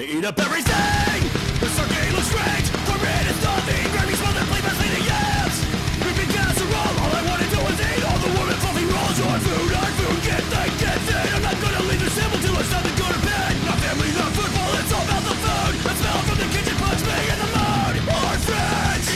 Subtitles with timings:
[0.00, 1.20] wanna eat up everything.
[1.60, 2.64] The circuit looks great.
[2.88, 3.84] For me, it's nothing.
[3.92, 5.56] Gravy smothered, plate by plate of yams.
[6.00, 6.96] Reaping casserole.
[7.04, 9.16] All I wanna do is eat all the warm and fluffy rolls.
[9.20, 11.28] Your food, our food, get thin, get thin.
[11.36, 13.52] I'm not gonna leave this table till it's time to go to bed.
[13.68, 14.70] Not family, not football.
[14.80, 15.72] It's all about the food.
[15.84, 17.94] The smell from the kitchen puts me in the mood.
[18.08, 19.06] Our friends.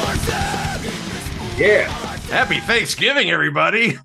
[0.00, 1.60] Our friends.
[1.60, 1.92] Yeah.
[2.32, 3.98] Happy Thanksgiving, everybody.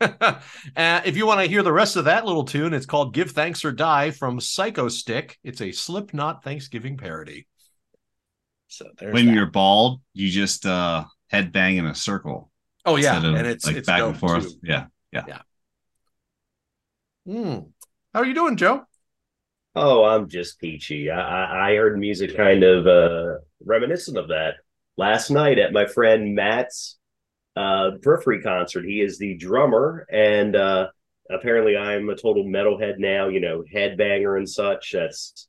[0.76, 3.30] uh, if you want to hear the rest of that little tune, it's called Give
[3.30, 5.36] Thanks or Die from Psychostick.
[5.42, 7.46] It's a Slipknot Thanksgiving parody.
[8.68, 9.34] So there's when that.
[9.34, 12.50] you're bald, you just uh head bang in a circle.
[12.86, 14.44] Oh yeah, of, and it's like it's back and forth.
[14.44, 14.58] too.
[14.62, 14.86] Yeah.
[17.26, 17.58] Hmm.
[18.14, 18.84] How are you doing, Joe?
[19.74, 21.10] Oh, I'm just peachy.
[21.10, 24.54] I, I I heard music kind of uh reminiscent of that
[24.96, 26.98] last night at my friend Matt's
[27.56, 28.84] uh periphery concert.
[28.84, 30.88] He is the drummer and uh
[31.30, 34.92] apparently I'm a total metalhead now, you know, headbanger and such.
[34.92, 35.48] That's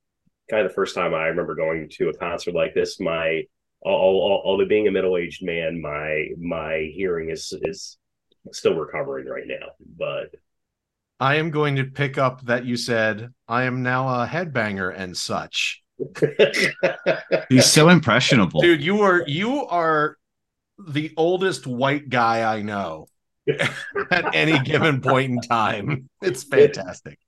[0.49, 2.99] kind of the first time I remember going to a concert like this.
[2.99, 3.43] My
[3.81, 7.97] all, all, although being a middle-aged man, my my hearing is is
[8.51, 9.67] still recovering right now.
[9.97, 10.35] But
[11.19, 15.17] I am going to pick up that you said I am now a headbanger and
[15.17, 15.81] such.
[17.49, 18.61] He's so impressionable.
[18.61, 20.17] Dude, you are you are
[20.87, 23.07] the oldest white guy I know
[24.11, 26.09] at any given point in time.
[26.21, 27.19] It's fantastic.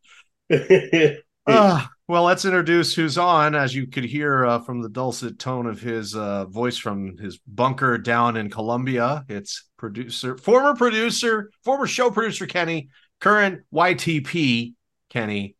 [1.45, 3.53] Ah, well, let's introduce who's on.
[3.53, 7.37] As you could hear uh, from the dulcet tone of his uh, voice from his
[7.45, 12.87] bunker down in Colombia, it's producer, former producer, former show producer Kenny,
[13.19, 14.73] current YTP
[15.09, 15.55] Kenny.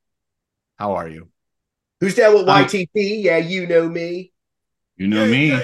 [0.77, 1.27] How are you?
[1.99, 3.21] Who's down with Um, YTP?
[3.21, 4.31] yeah, you know me.
[4.95, 5.59] You know me.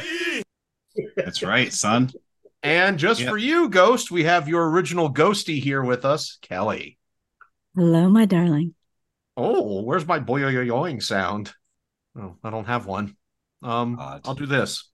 [1.15, 2.11] That's right, son.
[2.61, 3.29] And just Yeah.
[3.29, 6.97] for you, Ghost, we have your original Ghosty here with us, Kelly.
[7.75, 8.75] Hello, my darling.
[9.37, 11.53] Oh, where's my boing sound?
[12.17, 13.15] Oh, I don't have one.
[13.63, 14.21] Um, Odd.
[14.25, 14.89] I'll do this.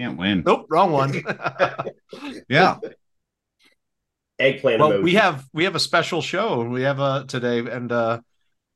[0.00, 0.42] Can't win.
[0.44, 1.14] Nope, wrong one.
[2.48, 2.76] Yeah.
[4.38, 5.02] Eggplant well, emoji.
[5.02, 8.20] we have we have a special show we have uh today, and uh,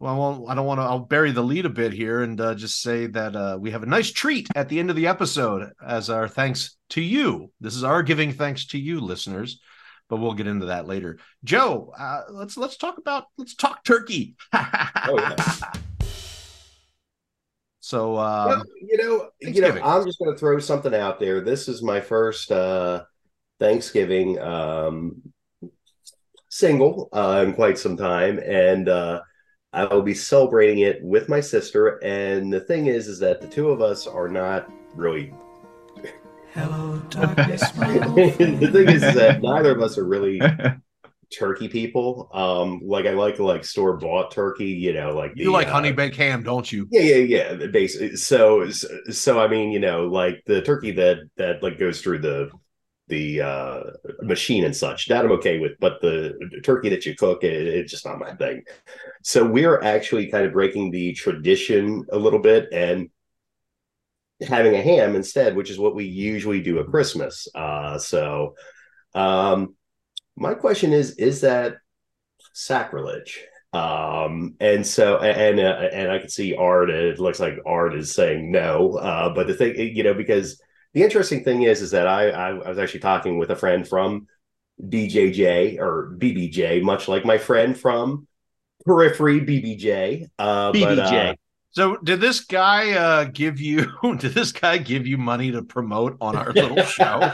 [0.02, 0.82] well, I won't- I don't want to.
[0.82, 3.84] I'll bury the lead a bit here and uh, just say that uh, we have
[3.84, 7.52] a nice treat at the end of the episode as our thanks to you.
[7.60, 9.60] This is our giving thanks to you, listeners.
[10.08, 11.20] But we'll get into that later.
[11.44, 14.34] Joe, uh, let's let's talk about let's talk turkey.
[14.52, 15.36] Oh, yeah.
[17.84, 21.40] So um, Well, you know, you know, I'm just going to throw something out there.
[21.40, 23.02] This is my first uh,
[23.58, 25.20] Thanksgiving um,
[26.48, 29.22] single uh, in quite some time, and uh,
[29.72, 32.02] I will be celebrating it with my sister.
[32.04, 35.32] And the thing is, is that the two of us are not really.
[36.52, 37.62] Hello, darkness.
[37.70, 40.40] the thing is, is that neither of us are really
[41.32, 42.28] turkey people.
[42.34, 44.66] Um, like I like like store bought turkey.
[44.66, 46.86] You know, like you the, like uh, honey baked ham, don't you?
[46.90, 47.66] Yeah, yeah, yeah.
[47.68, 52.18] Basically, so so I mean, you know, like the turkey that that like goes through
[52.18, 52.50] the
[53.12, 53.80] the uh
[54.22, 56.34] machine and such that I'm okay with, but the
[56.64, 58.62] turkey that you cook, it, it's just not my thing.
[59.22, 63.10] So we're actually kind of breaking the tradition a little bit and
[64.48, 67.46] having a ham instead, which is what we usually do at Christmas.
[67.54, 68.54] Uh so
[69.14, 69.76] um
[70.36, 71.76] my question is is that
[72.54, 73.44] sacrilege?
[73.74, 78.14] um and so and uh, and i can see art it looks like art is
[78.14, 80.60] saying no uh but the thing you know because
[80.94, 83.86] the interesting thing is is that i i, I was actually talking with a friend
[83.86, 84.26] from
[84.80, 88.26] bjj or bbj much like my friend from
[88.84, 91.34] periphery bbj uh but uh,
[91.70, 93.86] So did this guy uh give you
[94.18, 97.32] did this guy give you money to promote on our little show?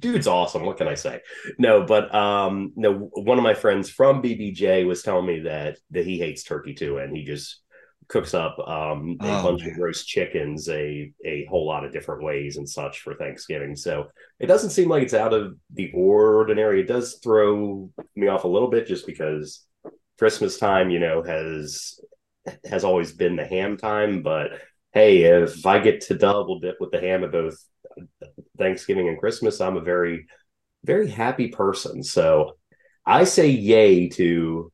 [0.00, 0.64] Dude's awesome.
[0.64, 1.20] What can I say?
[1.58, 3.08] No, but um, no.
[3.14, 6.98] One of my friends from BBJ was telling me that that he hates turkey too,
[6.98, 7.62] and he just
[8.08, 9.70] cooks up um, a Oh, bunch man.
[9.72, 13.76] of roast chickens a a whole lot of different ways and such for Thanksgiving.
[13.76, 14.08] So
[14.40, 16.80] it doesn't seem like it's out of the ordinary.
[16.80, 19.64] It does throw me off a little bit just because
[20.18, 21.98] Christmas time, you know, has
[22.68, 24.22] has always been the ham time.
[24.22, 24.52] But
[24.92, 27.56] hey, if I get to double dip with the ham at both
[28.58, 30.26] Thanksgiving and Christmas, I'm a very,
[30.84, 32.02] very happy person.
[32.02, 32.56] So
[33.04, 34.72] I say yay to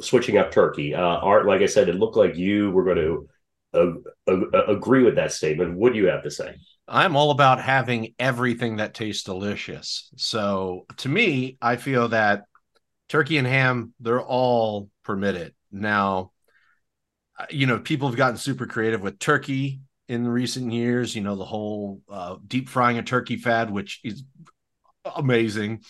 [0.00, 0.94] switching up turkey.
[0.94, 3.28] Uh, Art, like I said, it looked like you were going to
[3.72, 5.76] uh, uh, agree with that statement.
[5.76, 6.56] What do you have to say?
[6.88, 10.10] I'm all about having everything that tastes delicious.
[10.16, 12.44] So to me, I feel that
[13.08, 15.54] turkey and ham, they're all permitted.
[15.70, 16.32] Now,
[17.38, 21.36] uh, you know, people have gotten super creative with turkey in recent years, you know,
[21.36, 24.24] the whole uh, deep frying a turkey fad, which is
[25.04, 25.82] amazing.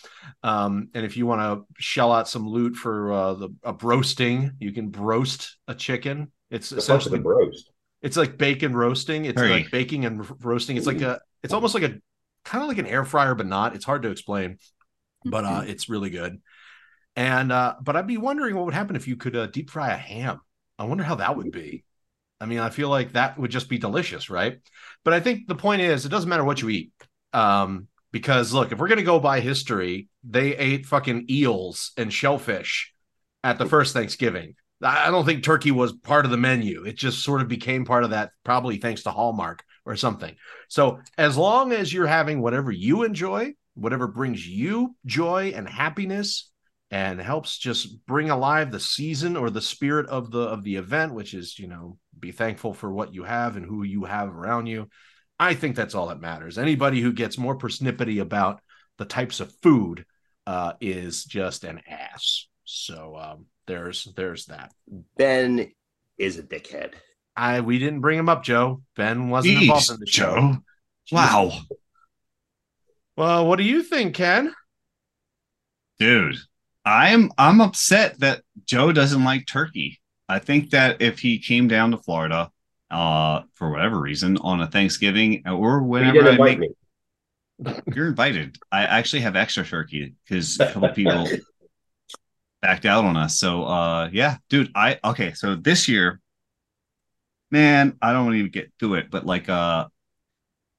[0.42, 4.52] Um, and if you want to shell out some loot for uh, the a broasting,
[4.60, 7.70] you can broast a chicken It's The essentially the roast.
[8.02, 9.24] it's like bacon roasting.
[9.24, 9.50] It's Hurry.
[9.50, 10.76] like baking and roasting.
[10.76, 11.98] It's like a it's almost like a
[12.44, 13.74] kind of like an air fryer, but not.
[13.74, 14.58] It's hard to explain,
[15.24, 16.40] but uh it's really good.
[17.16, 19.92] And uh but I'd be wondering what would happen if you could uh, deep fry
[19.92, 20.40] a ham.
[20.78, 21.84] I wonder how that would be.
[22.40, 24.60] I mean, I feel like that would just be delicious, right?
[25.04, 26.92] But I think the point is, it doesn't matter what you eat.
[27.34, 32.92] Um, because look, if we're gonna go by history, they ate fucking eels and shellfish
[33.42, 34.54] at the first Thanksgiving.
[34.82, 36.84] I don't think turkey was part of the menu.
[36.84, 40.34] It just sort of became part of that, probably thanks to Hallmark or something.
[40.68, 46.50] So as long as you're having whatever you enjoy, whatever brings you joy and happiness
[46.90, 51.14] and helps just bring alive the season or the spirit of the of the event,
[51.14, 54.66] which is, you know, be thankful for what you have and who you have around
[54.66, 54.88] you.
[55.40, 56.58] I think that's all that matters.
[56.58, 58.60] Anybody who gets more persnippety about
[58.98, 60.04] the types of food
[60.46, 62.46] uh, is just an ass.
[62.64, 64.72] So um, there's there's that.
[65.16, 65.72] Ben
[66.18, 66.92] is a dickhead.
[67.34, 68.82] I we didn't bring him up, Joe.
[68.96, 70.34] Ben wasn't involved in the show.
[70.36, 70.56] Joe.
[71.12, 71.52] Wow,
[73.16, 74.54] Well, what do you think, Ken?
[75.98, 76.36] dude.
[76.84, 80.00] I'm I'm upset that Joe doesn't like turkey.
[80.28, 82.50] I think that if he came down to Florida,
[82.90, 86.68] uh, for whatever reason, on a Thanksgiving or He whenever I make, me.
[87.94, 88.56] you're invited.
[88.70, 91.26] I actually have extra turkey because a couple people
[92.62, 93.38] backed out on us.
[93.38, 96.20] So uh yeah, dude, I okay, so this year,
[97.50, 99.86] man, I don't to even get through it, but like uh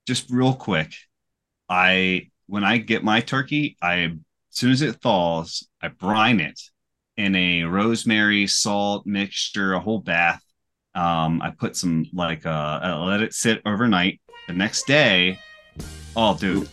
[0.07, 0.93] just real quick,
[1.69, 4.11] I when I get my turkey, I as
[4.49, 6.59] soon as it thaws, I brine it
[7.17, 10.43] in a rosemary salt mixture, a whole bath.
[10.95, 14.19] Um, I put some like uh I let it sit overnight.
[14.47, 15.39] The next day,
[16.15, 16.67] oh dude,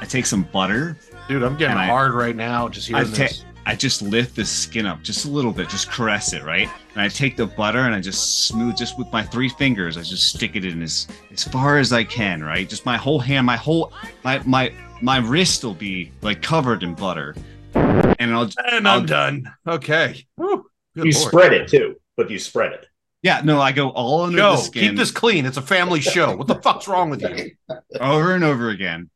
[0.00, 0.96] I take some butter
[1.28, 3.44] Dude, I'm getting And I- hard right now just hearing I ta- this.
[3.66, 6.68] I just lift the skin up just a little bit, just caress it, right?
[6.92, 10.02] And I take the butter and I just smooth, just with my three fingers, I
[10.02, 12.68] just stick it in as as far as I can, right?
[12.68, 13.90] Just my whole hand, my whole
[14.22, 14.70] my my
[15.00, 17.34] my wrist will be like covered in butter,
[17.74, 19.50] and I'll and I'll- I'm done.
[19.66, 20.26] Okay.
[20.36, 20.66] Whew.
[20.94, 21.28] Good You Lord.
[21.28, 22.86] spread it too, but you spread it.
[23.24, 25.46] Yeah, no, I go all under Joe, the skin keep this clean.
[25.46, 26.36] It's a family show.
[26.36, 27.52] What the fuck's wrong with you?
[28.00, 29.08] over and over again,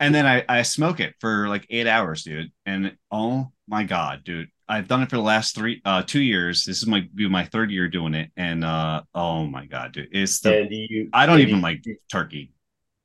[0.00, 2.50] and then I I smoke it for like eight hours, dude.
[2.66, 6.64] And oh my god, dude, I've done it for the last three uh two years.
[6.64, 10.08] This is my be my third year doing it, and uh oh my god, dude,
[10.10, 12.50] it's the And you, I don't and even you- like turkey.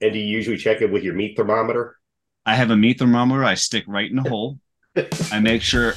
[0.01, 1.95] And do you usually check it with your meat thermometer?
[2.43, 3.43] I have a meat thermometer.
[3.43, 4.57] I stick right in the hole.
[5.31, 5.93] I make sure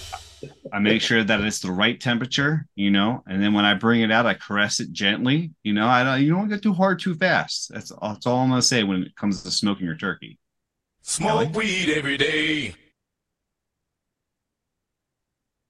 [0.77, 3.25] I make sure that it's the right temperature, you know.
[3.27, 5.53] And then when I bring it out, I caress it gently.
[5.63, 6.21] You know, I don't.
[6.21, 7.73] You don't get too hard too fast.
[7.73, 10.39] That's that's all I'm gonna say when it comes to smoking your turkey.
[11.01, 12.75] Smoke weed every day.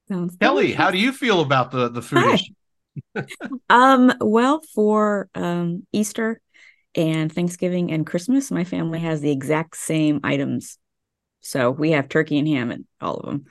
[0.09, 0.77] Sounds Kelly, delicious.
[0.77, 2.35] how do you feel about the, the food Hi.
[2.35, 2.53] issue?
[3.69, 6.41] Um, well, for um Easter
[6.95, 10.79] and Thanksgiving and Christmas, my family has the exact same items.
[11.43, 13.47] So we have turkey and ham and all of them.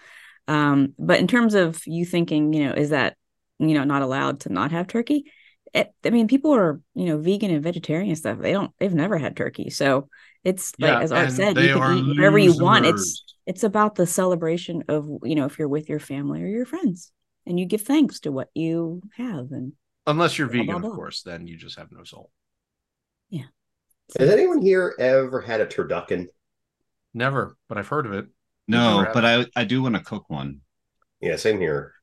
[0.48, 3.16] Um, but in terms of you thinking, you know, is that
[3.60, 5.26] you know not allowed to not have turkey?
[5.74, 8.40] It, I mean, people are you know vegan and vegetarian stuff.
[8.40, 8.72] They don't.
[8.80, 10.10] They've never had turkey, so
[10.44, 12.86] it's like as Art said, you can eat whatever you want.
[12.86, 16.66] It's it's about the celebration of you know if you're with your family or your
[16.66, 17.12] friends,
[17.46, 19.74] and you give thanks to what you have and
[20.08, 22.30] Unless you're Blah, vegan, blah, of course, then you just have no soul.
[23.30, 23.46] Yeah.
[24.20, 26.28] Has anyone here ever had a turducken?
[27.14, 28.28] Never, but I've heard of it.
[28.68, 30.62] No, but I I do want to cook one.
[31.22, 31.94] Yeah, same here.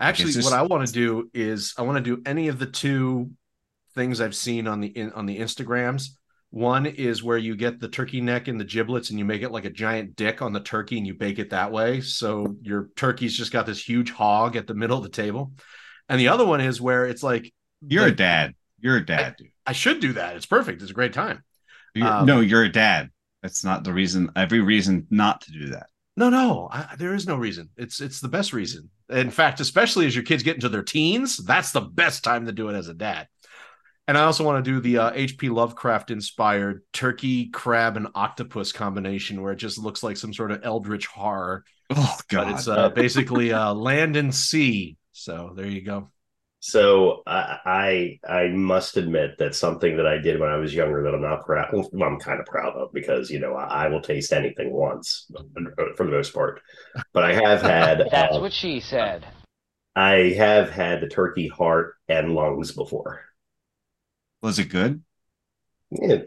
[0.00, 2.58] Actually, Is this- what I want to do is I want to do any of
[2.58, 3.30] the two
[3.94, 6.10] things I've seen on the in, on the Instagrams.
[6.50, 9.50] One is where you get the turkey neck and the giblets and you make it
[9.50, 12.00] like a giant dick on the turkey and you bake it that way.
[12.00, 15.52] So your turkey's just got this huge hog at the middle of the table.
[16.08, 17.52] And the other one is where it's like
[17.86, 18.54] You're the- a dad.
[18.80, 19.48] You're a dad, dude.
[19.66, 20.36] I should do that.
[20.36, 20.80] It's perfect.
[20.80, 21.42] It's a great time.
[21.94, 23.10] You're- Um, no, you're a dad.
[23.48, 24.30] That's not the reason.
[24.36, 25.86] Every reason not to do that.
[26.18, 27.70] No, no, I, there is no reason.
[27.78, 28.90] It's it's the best reason.
[29.08, 32.52] In fact, especially as your kids get into their teens, that's the best time to
[32.52, 33.26] do it as a dad.
[34.06, 35.48] And I also want to do the uh, H.P.
[35.48, 40.60] Lovecraft inspired turkey, crab, and octopus combination, where it just looks like some sort of
[40.62, 42.44] eldritch horror, Oh God.
[42.44, 42.54] but God.
[42.58, 44.98] it's uh, basically uh, land and sea.
[45.12, 46.10] So there you go.
[46.60, 51.04] So I, I I must admit that something that I did when I was younger
[51.04, 51.68] that I'm not proud.
[51.72, 55.30] Well, I'm kind of proud of because you know I, I will taste anything once
[55.96, 56.60] for the most part.
[57.12, 59.26] But I have had That's uh, what she said.
[59.96, 63.26] I have had the turkey heart and lungs before.
[64.42, 65.02] Was it good?
[65.90, 66.22] Yeah.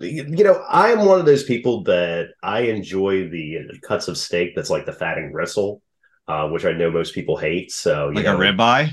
[0.00, 4.54] You know, I am one of those people that I enjoy the cuts of steak
[4.56, 5.82] that's like the fat and gristle,
[6.28, 7.72] uh, which I know most people hate.
[7.72, 8.90] So you Like know, a ribeye?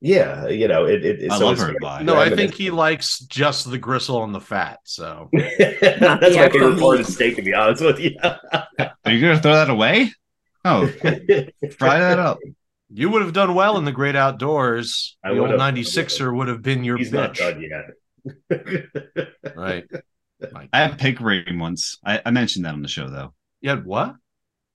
[0.00, 1.04] Yeah, you know, it.
[1.04, 2.02] it I so love it's her very goodbye.
[2.02, 4.78] No, I think he likes just the gristle and the fat.
[4.84, 7.12] So That's Not my favorite part of meat.
[7.12, 8.16] steak, to be honest with you.
[8.22, 10.12] Are you gonna throw that away?
[10.64, 10.86] Oh,
[11.78, 12.38] fry that up.
[12.92, 15.16] you would have done well in the great outdoors.
[15.24, 15.60] I the old would've.
[15.60, 17.38] 96er would have been your He's not bitch.
[17.38, 17.62] done
[18.50, 19.54] yet.
[19.56, 19.84] Right.
[20.52, 21.98] My- I had pig brain once.
[22.04, 23.34] I, I mentioned that on the show though.
[23.60, 24.14] You had what?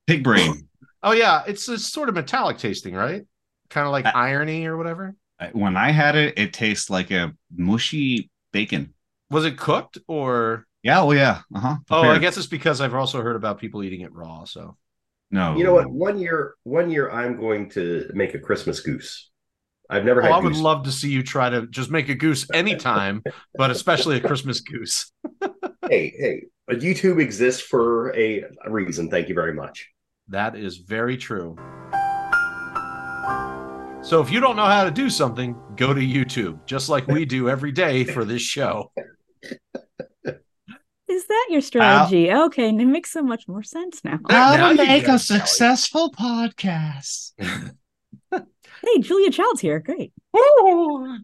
[0.08, 0.68] Pig brain.
[1.02, 3.24] Oh yeah, it's a sort of metallic tasting, right?
[3.74, 5.16] Kind of like I- irony or whatever.
[5.52, 8.94] When I had it, it tastes like a mushy bacon.
[9.30, 10.66] Was it cooked or?
[10.84, 11.42] Yeah, oh yeah.
[11.54, 11.76] Uh huh.
[11.90, 14.46] Oh, I guess it's because I've also heard about people eating it raw.
[14.46, 14.78] So
[15.32, 15.58] no.
[15.58, 15.90] You know what?
[15.90, 19.32] One year, one year, I'm going to make a Christmas goose.
[19.90, 20.32] I've never oh, had.
[20.34, 20.62] I would goose.
[20.62, 23.24] love to see you try to just make a goose anytime,
[23.56, 25.12] but especially a Christmas goose.
[25.90, 29.10] Hey, hey, but YouTube exists for a a reason.
[29.10, 29.90] Thank you very much.
[30.30, 31.58] That is very true.
[34.14, 37.26] So if you don't know how to do something, go to YouTube, just like we
[37.26, 38.92] do every day for this show.
[41.08, 42.32] Is that your strategy?
[42.32, 44.20] Okay, it makes so much more sense now.
[44.30, 45.18] How to Now you make a get it, Kelly.
[45.18, 47.32] successful podcast.
[48.32, 49.80] Hey, Julia Child's here.
[49.80, 50.14] Great.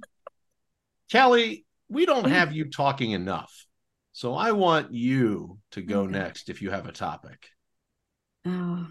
[1.11, 2.31] Kelly, we don't mm.
[2.31, 3.67] have you talking enough.
[4.13, 6.11] So I want you to go Okay.
[6.13, 7.49] next if you have a topic.
[8.47, 8.87] Oh.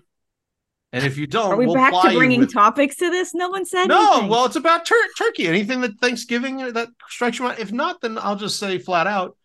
[0.92, 3.34] And if you don't, Are we we'll back to bringing with- topics to this?
[3.34, 4.30] No one said No, anything.
[4.30, 5.46] well, it's about tur- turkey.
[5.46, 7.58] Anything that Thanksgiving uh, that strikes you mind.
[7.58, 9.36] If not, then I'll just say flat out.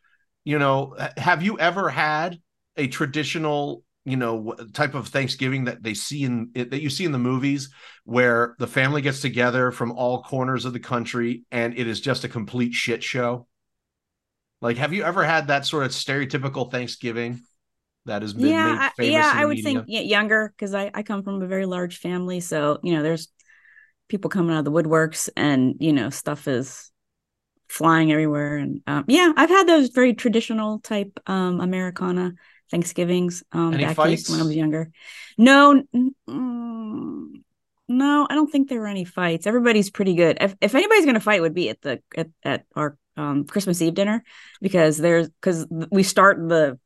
[0.45, 2.39] You know, have you ever had
[2.77, 7.12] a traditional, you know, type of Thanksgiving that they see in that you see in
[7.12, 7.69] the movies,
[8.05, 12.23] where the family gets together from all corners of the country and it is just
[12.23, 13.47] a complete shit show?
[14.62, 17.41] Like, have you ever had that sort of stereotypical Thanksgiving
[18.05, 19.86] that has been yeah, made I, yeah, I would media?
[19.86, 22.39] think younger because I, I come from a very large family.
[22.39, 23.29] So, you know, there's
[24.10, 26.91] people coming out of the woodworks and, you know, stuff is
[27.69, 28.57] flying everywhere.
[28.57, 32.33] And um, yeah, I've had those very traditional type um, Americana
[32.69, 34.29] Thanksgivings um, Any back fights?
[34.29, 34.91] when I was younger.
[35.38, 37.25] No, mm,
[37.88, 39.48] no, I don't think there were any fights.
[39.48, 40.38] Everybody's pretty good.
[40.41, 43.45] If, if anybody's going to fight, it would be at the at, at our um,
[43.45, 44.24] Christmas Eve dinner
[44.62, 46.79] because there's because we start the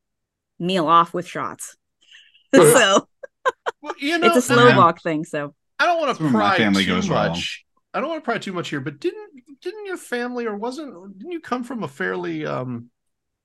[0.59, 1.75] meal off with shots.
[2.55, 3.07] so
[3.81, 5.23] Well, you know, it's a and I- Slovak thing.
[5.25, 7.29] So I don't want to my pry family too goes wrong.
[7.29, 7.63] much.
[7.93, 9.29] I don't want to pry too much here, but didn't
[9.61, 12.89] didn't your family or wasn't didn't you come from a fairly um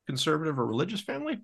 [0.06, 1.38] conservative or religious family?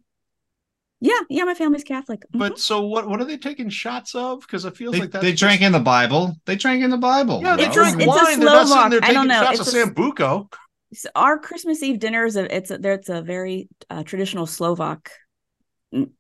[1.01, 2.25] yeah, yeah, my family's Catholic.
[2.35, 2.39] Mhm.
[2.41, 4.41] But so what what are they taking shots of?
[4.41, 6.35] Because it feels They, like that's they drank in the Bible.
[6.45, 7.41] They drank in the Bible.
[7.43, 8.41] Yeah, they It's a- drink it's a wine.
[8.41, 8.91] They're not sitting Slovak.
[8.91, 9.43] there I taking don't know.
[9.45, 10.53] shots It's of a- Sambuca.
[10.95, 15.01] So our Christmas Eve dinner is a it's a it's a very uh, traditional Slovak
[15.07, 15.13] m-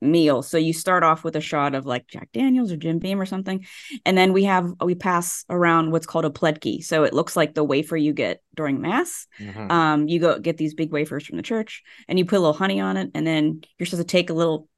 [0.00, 0.42] meal.
[0.42, 3.26] So you start off with a shot of like Jack Daniels or Jim Beam or
[3.26, 3.66] something,
[4.06, 6.82] and then we have we pass around what's called a pledki.
[6.82, 9.26] So it looks like the wafer you get during mass.
[9.40, 9.70] Mhm.
[9.70, 12.54] um you go get these big wafers from the church and you put a little
[12.54, 14.68] honey on it and then you're supposed to take a little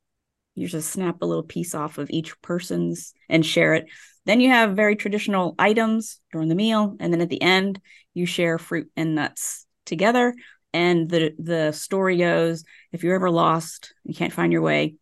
[0.55, 3.87] you're supposed to snap a little piece off of each person's and share it
[4.27, 7.81] then you have very traditional items during the meal and then at the end
[8.15, 10.35] you share fruit and nuts together
[10.73, 14.95] and the the story goes if you're ever lost you can't find your way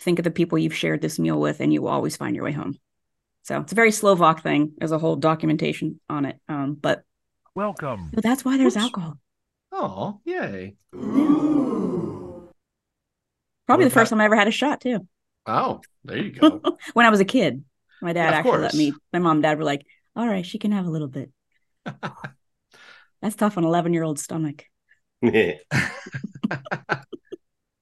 [0.00, 2.44] think of the people you've shared this meal with and you will always find your
[2.44, 2.74] way home
[3.42, 7.02] so it's a very slovak thing there's a whole documentation on it um but
[7.54, 8.10] Welcome.
[8.12, 8.84] but that's why there's Oops.
[8.84, 9.18] alcohol
[9.72, 10.76] Oh, yay.
[10.94, 12.48] Ooh.
[13.66, 15.06] Probably What the first about- time I ever had a shot too.
[15.44, 16.62] Oh, there you go.
[16.94, 17.62] when I was a kid.
[18.00, 18.92] My dad Yeah, actually let me.
[19.12, 21.30] My mom and dad were like, "All right, she can have a little bit."
[23.22, 24.64] That's tough on an eleven-year-old stomach.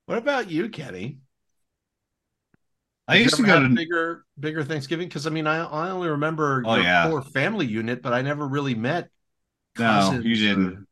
[0.06, 1.18] What about you, Kenny?
[3.06, 5.90] I Did used to you go to bigger bigger Thanksgiving because I mean I I
[5.90, 7.10] only remember Oh, your yeah.
[7.10, 9.10] core family unit, but I never really met.
[9.78, 10.86] No, you didn't.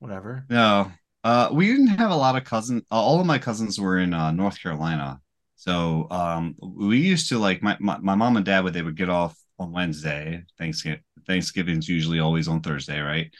[0.00, 0.44] Whatever.
[0.48, 0.90] No,
[1.22, 2.82] uh, we didn't have a lot of cousins.
[2.90, 5.20] Uh, all of my cousins were in uh, North Carolina,
[5.56, 8.96] so um, we used to like my, my my mom and dad would they would
[8.96, 10.42] get off on Wednesday.
[10.58, 13.30] Thanksgiving Thanksgiving's usually always on Thursday, right?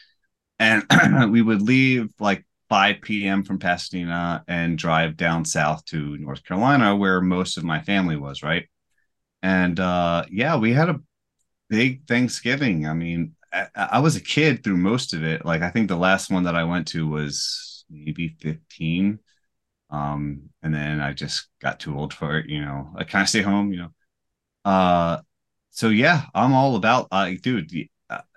[0.61, 0.85] And
[1.33, 3.43] we would leave like 5 p.m.
[3.43, 8.43] from Pasadena and drive down south to North Carolina, where most of my family was,
[8.43, 8.67] right?
[9.43, 10.99] And uh, yeah, we had a
[11.69, 12.87] big Thanksgiving.
[12.87, 15.45] I mean, I, I was a kid through most of it.
[15.45, 19.19] Like I think the last one that I went to was maybe 15.
[19.91, 22.91] Um, and then I just got too old for it, you know.
[22.97, 23.89] I kind of stay home, you know.
[24.65, 25.21] Uh
[25.71, 27.71] so yeah, I'm all about uh dude,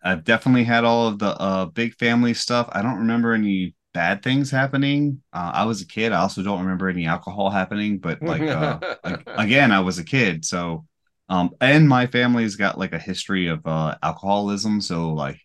[0.02, 2.68] I've definitely had all of the uh big family stuff.
[2.72, 5.22] I don't remember any bad things happening.
[5.32, 6.12] Uh, I was a kid.
[6.12, 10.04] I also don't remember any alcohol happening, but like uh like, again, I was a
[10.04, 10.86] kid, so
[11.28, 15.40] um, and my family's got like a history of uh alcoholism, so like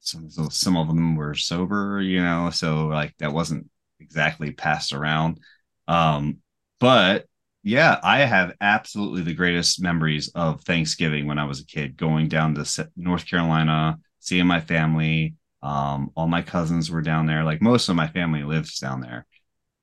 [0.00, 4.92] some so some of them were sober, you know, so like that wasn't exactly passed
[4.92, 5.40] around.
[5.88, 6.38] Um,
[6.80, 7.26] but
[7.64, 12.28] yeah, I have absolutely the greatest memories of Thanksgiving when I was a kid, going
[12.28, 15.34] down to North Carolina, seeing my family.
[15.62, 17.42] Um, all my cousins were down there.
[17.42, 19.26] Like most of my family lives down there.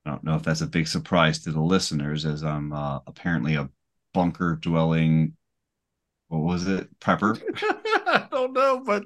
[0.06, 3.56] I don't know if that's a big surprise to the listeners, as I'm uh, apparently
[3.56, 3.68] a
[4.14, 5.34] bunker dwelling.
[6.28, 6.88] What was it?
[7.00, 7.42] Prepper.
[8.06, 9.06] I don't know, but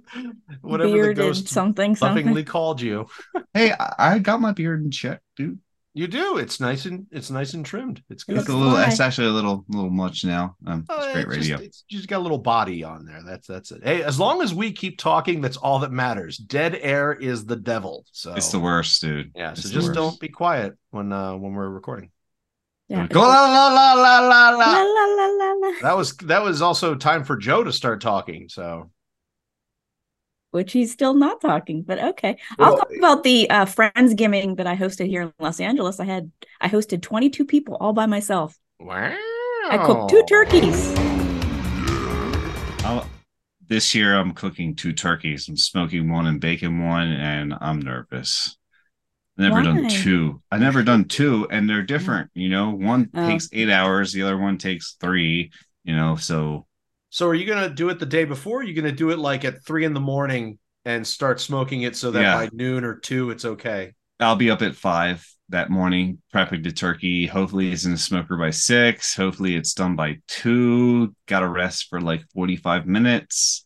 [0.61, 2.43] whatever Bearded the ghost something something.
[2.43, 3.07] called you.
[3.53, 5.59] hey, I, I got my beard in check, dude.
[5.97, 6.37] You do.
[6.39, 8.03] It's nice and it's nice and trimmed.
[8.09, 8.35] It's good.
[8.37, 8.73] It's a little.
[8.73, 8.83] fly.
[8.87, 10.57] It's actually a little, little much now.
[10.67, 11.55] Um, Oh, it's great it's radio.
[11.55, 13.21] Just, it's just got a little body on there.
[13.25, 13.81] That's that's it.
[13.81, 16.35] Hey, as long as we keep talking, that's all that matters.
[16.35, 18.05] Dead air is the devil.
[18.11, 19.31] So It's the worst, dude.
[19.35, 19.51] Yeah.
[19.51, 19.95] It's So just worst.
[19.95, 22.11] don't be quiet when uh when we're recording.
[22.89, 23.07] Yeah.
[23.07, 24.81] Go la la la la la La, la.
[24.83, 25.71] la, la, la, la.
[25.81, 28.49] That was that was also time for Joe to start talking.
[28.49, 28.91] So
[30.55, 32.37] Which he's still not talking, but okay.
[32.57, 35.99] Well- I'll talk about the uh, Friendsgiving that I hosted here in Los Angeles.
[35.99, 36.31] I had
[36.61, 38.57] I hosted 22 people all by myself.
[38.79, 39.13] wow.
[39.69, 40.93] I cooked two turkeys.
[42.85, 43.05] I'll-
[43.67, 45.49] this year I'm cooking two turkeys.
[45.49, 48.55] I'm smoking one and baking one, and I'm nervous.
[49.37, 50.41] Never done two.
[50.51, 52.29] I never done two, and they're different.
[52.33, 53.27] You know, one Oh.
[53.27, 55.51] takes eight hours, the other one takes three.
[55.83, 56.65] You know, so
[57.15, 58.57] So are you gonna do it the day before?
[58.57, 61.83] Or are you gonna do it like at three in the morning and start smoking
[61.83, 62.35] it so that Yeah.
[62.35, 63.93] by noon or two it's okay?
[64.19, 67.25] I'll be up at five that morning prepping the turkey.
[67.25, 69.15] Hopefully, it's in the smoker by six.
[69.15, 71.15] Hopefully, it's done by two.
[71.25, 73.65] Got to rest for like 45 minutes.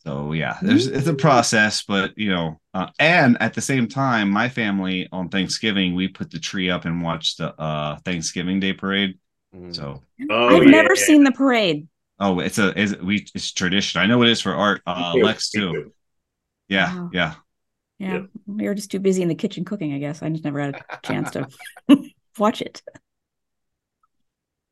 [0.00, 4.28] So, yeah, there's it's a process, but you know, uh, and at the same time,
[4.28, 8.74] my family on Thanksgiving, we put the tree up and watched the uh, Thanksgiving Day
[8.74, 9.18] parade.
[9.54, 9.74] Mm.
[9.74, 11.88] So, Oh, I've yeah, never seen the parade.
[12.18, 14.00] Oh, it's a it's, we it's tradition.
[14.00, 14.82] I know it is for art.
[14.86, 15.72] Uh, Me Lex too.
[15.72, 15.92] too.
[16.68, 17.10] Yeah, Wow.
[17.12, 17.34] yeah.
[17.98, 18.12] Yeah.
[18.14, 18.22] Yeah.
[18.46, 20.22] We were just too busy in the kitchen cooking, I guess.
[20.22, 21.48] I just never had a chance to
[22.38, 22.82] watch it.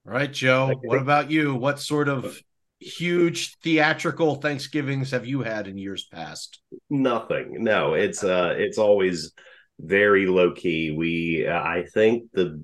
[0.07, 0.75] All right, Joe.
[0.83, 1.55] What about you?
[1.55, 2.39] What sort of
[2.81, 6.61] huge theatrical Thanksgivings have you had in years past?
[6.91, 7.65] Nothing.
[7.65, 9.33] No, it's uh it's always
[9.81, 10.91] very low key.
[10.91, 12.63] We uh, I think the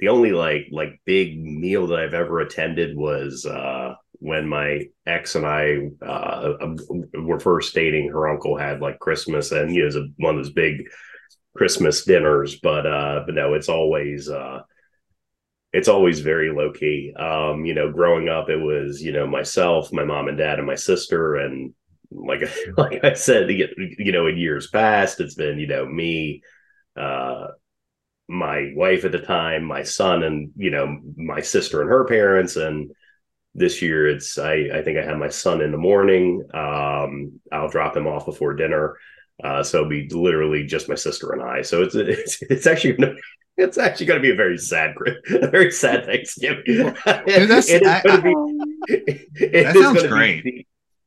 [0.00, 5.34] the only like like big meal that I've ever attended was uh when my ex
[5.34, 6.54] and I uh
[7.14, 8.08] were first dating.
[8.08, 10.88] Her uncle had like Christmas and it was a, one of those big
[11.56, 14.62] Christmas dinners, but uh but no, it's always uh
[15.72, 17.12] it's always very low key.
[17.16, 20.66] Um, you know, growing up, it was you know myself, my mom and dad, and
[20.66, 21.72] my sister, and
[22.10, 22.42] like
[22.76, 26.42] like I said, you know, in years past, it's been you know me,
[26.96, 27.48] uh,
[28.30, 32.56] my wife at the time, my son, and you know my sister and her parents,
[32.56, 32.90] and
[33.54, 36.42] this year it's I I think I have my son in the morning.
[36.54, 38.96] Um, I'll drop him off before dinner.
[39.42, 41.62] Uh, so it'll be literally just my sister and I.
[41.62, 42.96] So it's it's, it's actually
[43.56, 44.94] it's actually going to be a very sad,
[45.30, 46.64] a very sad Thanksgiving.
[47.04, 50.44] that's- It is I- gonna be- it That sounds great.
[50.44, 50.66] the-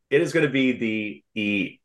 [0.10, 1.80] it is going to be the the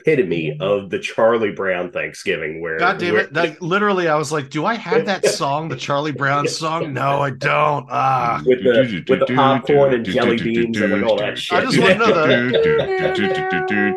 [0.00, 3.32] epitome of the Charlie Brown Thanksgiving, where God damn where- it.
[3.32, 6.92] Like literally, I was like, do I have that song, the Charlie Brown song?
[6.92, 7.86] No, I don't.
[7.90, 8.42] Ah.
[8.44, 11.58] with the with the popcorn and jelly beans and like all that shit.
[11.58, 11.98] I just want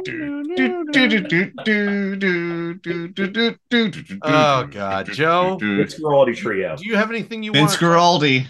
[0.05, 0.33] to
[4.21, 5.57] Oh God, Joe.
[5.61, 6.75] It's Guaraldi Trio.
[6.75, 7.93] Do you have anything you Vince want?
[7.93, 8.47] Guaraldi.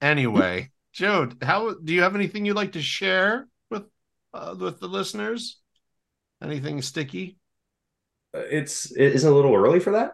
[0.00, 3.84] Anyway, Joe, how do you have anything you'd like to share with
[4.32, 5.58] uh, with the listeners?
[6.42, 7.36] Anything sticky?
[8.34, 10.12] It's it isn't a little early for that.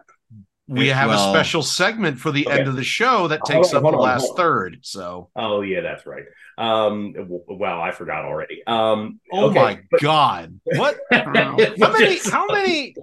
[0.67, 2.59] We have well- a special segment for the Okay.
[2.59, 4.79] end of the show that takes on, up the on, last third.
[4.81, 6.23] So, Oh yeah, that's right.
[6.57, 8.63] Um, w- wow, I forgot already.
[8.65, 10.97] Um, oh okay, my but- God, what?
[11.11, 11.55] How
[11.91, 12.17] many?
[12.31, 12.95] How many?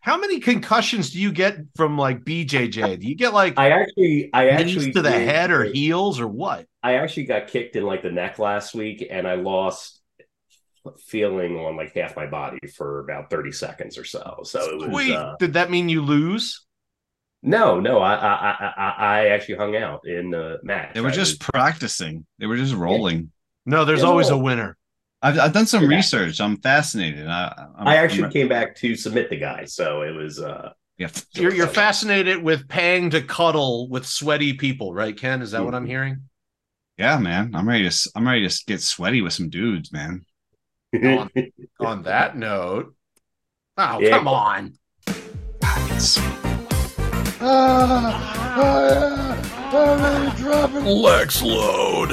[0.00, 3.00] How many concussions do you get from like BJJ?
[3.00, 6.26] Do you get like I actually, I actually to the did- head or heels or
[6.26, 6.66] what?
[6.82, 10.00] I actually got kicked in like the neck last week, and I lost
[11.06, 14.40] feeling on like half my body for about thirty seconds or so.
[14.44, 16.64] So it was Wait, uh, did that mean you lose?
[17.42, 17.98] no, no.
[18.00, 20.94] I, I, I, I- I actually hung out in the match.
[20.94, 22.26] They were I just practicing.
[22.38, 23.30] They were just rolling.
[23.66, 24.76] No, there's Yeah, always a winner.
[25.22, 25.96] I've, I've done some Yeah.
[25.96, 26.40] research.
[26.40, 27.26] I'm fascinated.
[27.28, 30.40] I, I'm, I actually I'm- came back to submit the guy, so it was.
[30.40, 31.08] uh yeah.
[31.34, 35.42] You're you're fascinated with paying to cuddle with sweaty people, right, Ken?
[35.42, 36.22] Is that what I'm hearing?
[36.96, 37.54] Yeah, man.
[37.54, 37.88] I'm ready to.
[37.88, 40.24] s- I'm ready to get sweaty with some dudes, man.
[40.94, 41.30] On,
[41.80, 42.94] on that note,
[43.76, 44.10] oh Yeah.
[44.10, 44.72] come on!
[50.84, 52.10] Lex Load.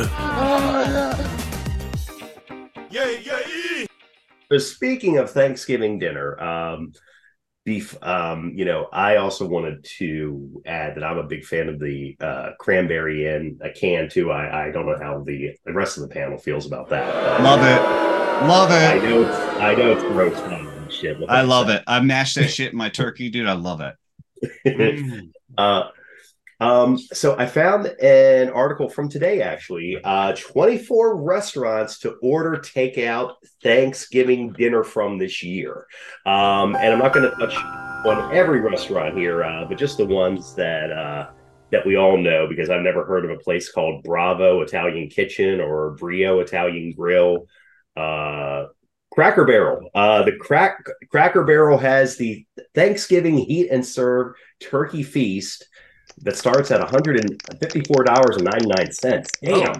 [2.89, 3.85] Yeah, yeah.
[4.49, 6.93] but speaking of Thanksgiving dinner, um,
[7.65, 7.95] beef.
[8.03, 12.15] Um, you know, I also wanted to add that I'm a big fan of the
[12.19, 14.31] uh, cranberry in a can too.
[14.31, 17.41] I, I don't know how the, the rest of the panel feels about that.
[17.41, 18.22] Love it.
[18.41, 18.73] Love it.
[18.73, 21.19] I know it's I know it's gross and shit.
[21.19, 21.83] what I love it.
[21.87, 23.47] I've mashed that shit in my turkey, dude.
[23.47, 23.95] I love it.
[24.65, 25.29] Mm.
[25.55, 25.83] Uh,
[26.59, 29.99] um, so I found an article from today actually.
[30.03, 35.85] Uh, 24 restaurants to order takeout Thanksgiving dinner from this year.
[36.25, 40.05] Um, and I'm not going to touch on every restaurant here, uh, but just the
[40.05, 41.29] ones that uh,
[41.71, 45.59] that we all know because I've never heard of a place called Bravo Italian Kitchen
[45.59, 47.47] or Brio Italian Grill.
[47.95, 48.65] Uh,
[49.11, 49.89] Cracker Barrel.
[49.93, 55.67] Uh, the crack Cracker Barrel has the Thanksgiving heat and serve turkey feast
[56.23, 59.25] that starts at $154.99.
[59.41, 59.75] Damn.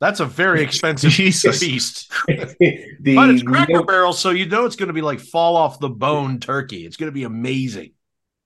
[0.00, 1.58] That's a very expensive Jesus.
[1.60, 2.10] feast.
[2.28, 5.56] the But it's Cracker meal- Barrel, so you know it's going to be like fall
[5.56, 6.86] off the bone turkey.
[6.86, 7.92] It's going to be amazing.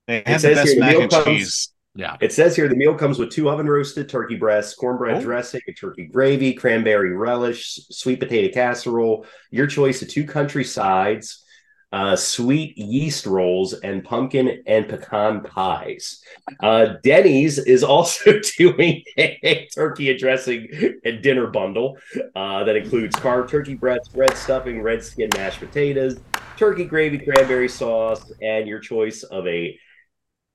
[0.07, 1.69] They It have says the best here mac and comes- cheese.
[1.97, 2.15] Yeah.
[2.21, 5.21] It says here the meal comes with two oven roasted turkey breasts, cornbread Oh.
[5.21, 11.43] dressing, a turkey gravy, cranberry relish, sweet potato casserole, your choice of two country sides,
[11.91, 16.21] uh, sweet yeast rolls, and pumpkin and pecan pies.
[16.61, 20.67] Uh, Denny's is also doing a turkey and dressing
[21.03, 21.97] and dinner bundle
[22.35, 26.19] uh, that includes carved turkey breasts, red stuffing, red skin mashed potatoes,
[26.57, 29.79] turkey gravy, cranberry sauce, and your choice of a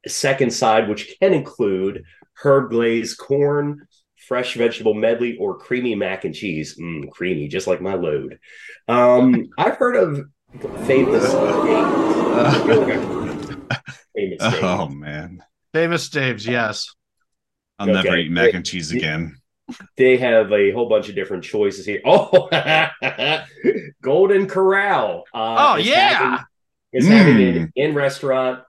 [0.07, 2.05] second side, which can include
[2.43, 3.87] herb glazed corn,
[4.17, 6.79] fresh vegetable medley, or creamy mac and cheese.
[6.81, 8.39] Mm, creamy, just like my load.
[8.89, 10.27] Um, I've heard of
[10.87, 11.25] famous
[14.15, 14.95] famous Oh names.
[15.01, 15.43] man.
[15.73, 16.89] Famous Dave's, yes.
[17.79, 19.37] I'll never eat mac and cheese again.
[19.97, 22.01] They have a whole bunch of different choices here.
[22.05, 22.49] Oh,
[24.03, 25.25] Golden Corral.
[25.33, 26.09] Uh, Oh, is yeah.
[26.19, 26.45] having-
[26.93, 27.57] is having Mm.
[27.57, 28.61] an in restaurant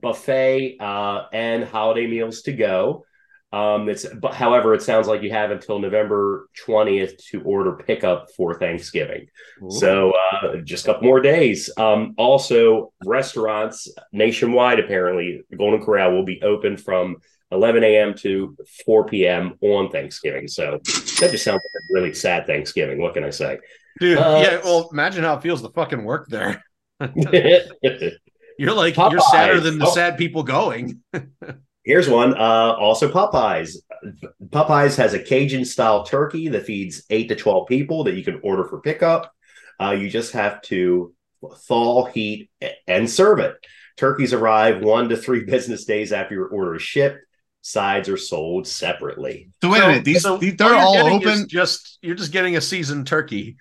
[0.00, 3.04] buffet uh, and holiday meals to go.
[3.52, 8.26] Um, it's but however, it sounds like you have until November twentieth to order pickup
[8.36, 9.28] for Thanksgiving.
[9.68, 11.70] So uh, just a couple more days.
[11.76, 17.18] Um, also, restaurants nationwide apparently, the Golden Corral will be open from
[17.52, 18.14] 11 a.m.
[18.14, 19.54] to 4 p.m.
[19.60, 20.48] on Thanksgiving.
[20.48, 23.00] So that just sounds like a really sad Thanksgiving.
[23.00, 23.58] What can I say?
[24.00, 26.64] Dude, Uh, yeah, well, imagine how it feels to fucking work there.
[28.58, 29.94] Here's You're like, you're sadder than the Oh.
[29.94, 31.00] sad people going.
[31.84, 32.34] Here's one.
[32.34, 33.76] Uh, also, Popeyes.
[34.48, 38.40] Popeyes has a Cajun style turkey that feeds eight to 12 people that you can
[38.42, 39.32] order for pickup.
[39.80, 41.12] Uh, you just have to
[41.66, 42.50] thaw, heat,
[42.86, 43.54] and serve it.
[43.98, 47.18] Turkeys arrive one to three business days after your order is shipped.
[47.60, 49.50] Sides are sold separately.
[49.62, 50.04] So wait a minute.
[50.04, 51.48] These, so these they're all open.
[51.48, 53.56] Just you're just getting a seasoned turkey.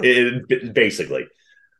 [0.00, 1.26] It- basically,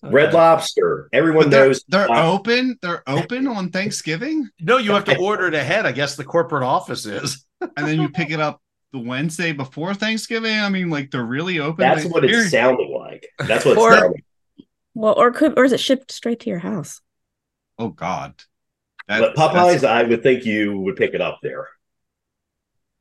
[0.02, 1.08] Red Lobster.
[1.12, 2.78] Everyone they're, knows they're uh, open.
[2.82, 5.86] They're open on Thanksgiving, No, you have to order it ahead.
[5.86, 7.44] I guess the corporate office is.
[7.60, 8.60] and then you pick it up
[8.92, 10.58] the Wednesday before Thanksgiving.
[10.58, 11.82] I mean, like they're really open.
[11.82, 13.26] That's Like, what it's here- sounding like.
[13.46, 14.22] That's what Or- it's sounding.
[14.94, 17.00] Well, or could or is it shipped straight to your house?
[17.78, 18.34] Oh God.
[19.08, 21.68] That- But Popeyes, I would think you would pick it up there.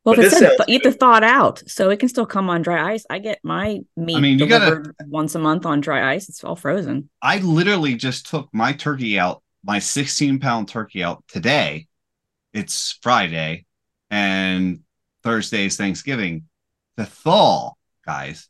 [0.07, 1.89] Well, But if it this said sounds th- you have to thaw it out, so
[1.89, 3.05] it can still come on dry ice.
[3.09, 6.29] I get my meat I mean, you gotta- once a month on dry ice.
[6.29, 7.09] It's all frozen.
[7.21, 11.87] I literally just took my turkey out, my 16 pound turkey out today.
[12.53, 13.65] It's Friday
[14.09, 14.79] and
[15.23, 16.45] Thursday's Thanksgiving.
[16.95, 17.73] The thaw,
[18.05, 18.47] guys.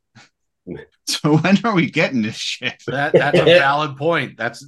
[1.09, 2.83] So when are we getting this shit?
[2.85, 4.37] That that's a valid point.
[4.37, 4.63] That's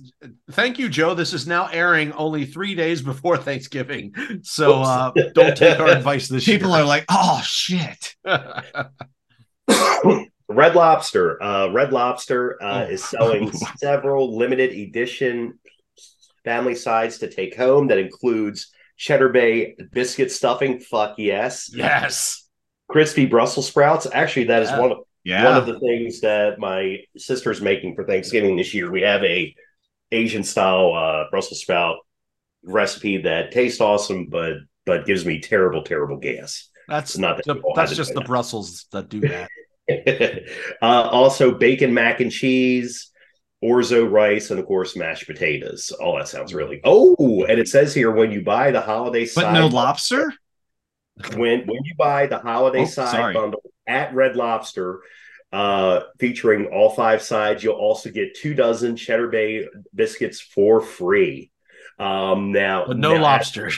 [0.51, 1.13] thank you, Joe.
[1.13, 4.13] This is now airing only three days before Thanksgiving.
[4.43, 6.79] So uh, don't take our advice this People year.
[6.79, 8.15] are like, oh shit.
[10.47, 11.41] Red Lobster.
[11.43, 12.91] Uh, Red Lobster uh, Oh.
[12.91, 15.59] is selling several limited edition
[16.43, 17.87] family sides to take home.
[17.87, 20.79] That includes Cheddar Bay biscuit stuffing.
[20.79, 21.69] Fuck yes.
[21.73, 22.47] yes.
[22.89, 24.07] Crispy Brussels sprouts.
[24.11, 24.79] Actually, that is Yeah.
[24.79, 28.91] one of one of the things that my sister's making for Thanksgiving this year.
[28.91, 29.53] We have a
[30.11, 31.97] Asian style uh, Brussels sprout
[32.63, 34.53] recipe that tastes awesome, but
[34.85, 36.69] but gives me terrible, terrible gas.
[36.87, 38.21] That's Not that the, that's just the.
[38.21, 39.49] Brussels that do that.
[40.81, 43.11] uh, also, bacon mac and cheese,
[43.63, 45.91] orzo rice, and of course, mashed potatoes.
[45.91, 46.81] All that sounds really.
[46.83, 50.33] Oh, and it says here when you buy the holiday But side, no lobster?
[51.35, 53.33] when when you buy the holiday Oh, side sorry.
[53.33, 55.01] bundle at Red Lobster,
[55.51, 61.51] uh, featuring all five sides, you'll also get two dozen Cheddar Bay biscuits for free.
[61.97, 63.69] Um, now, But no now, lobster.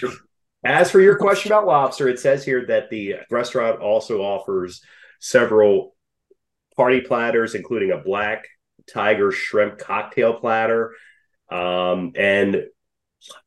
[0.64, 4.82] as for your question about lobster, it says here that the restaurant also offers
[5.20, 5.96] several
[6.76, 8.46] party platters, including a black
[8.88, 10.94] tiger shrimp cocktail platter,
[11.50, 12.66] um, and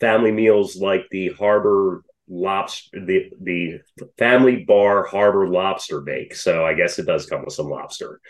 [0.00, 3.80] family meals like the Harbor lobster the the
[4.16, 8.20] family bar harbor lobster bake so i guess it does come with some lobster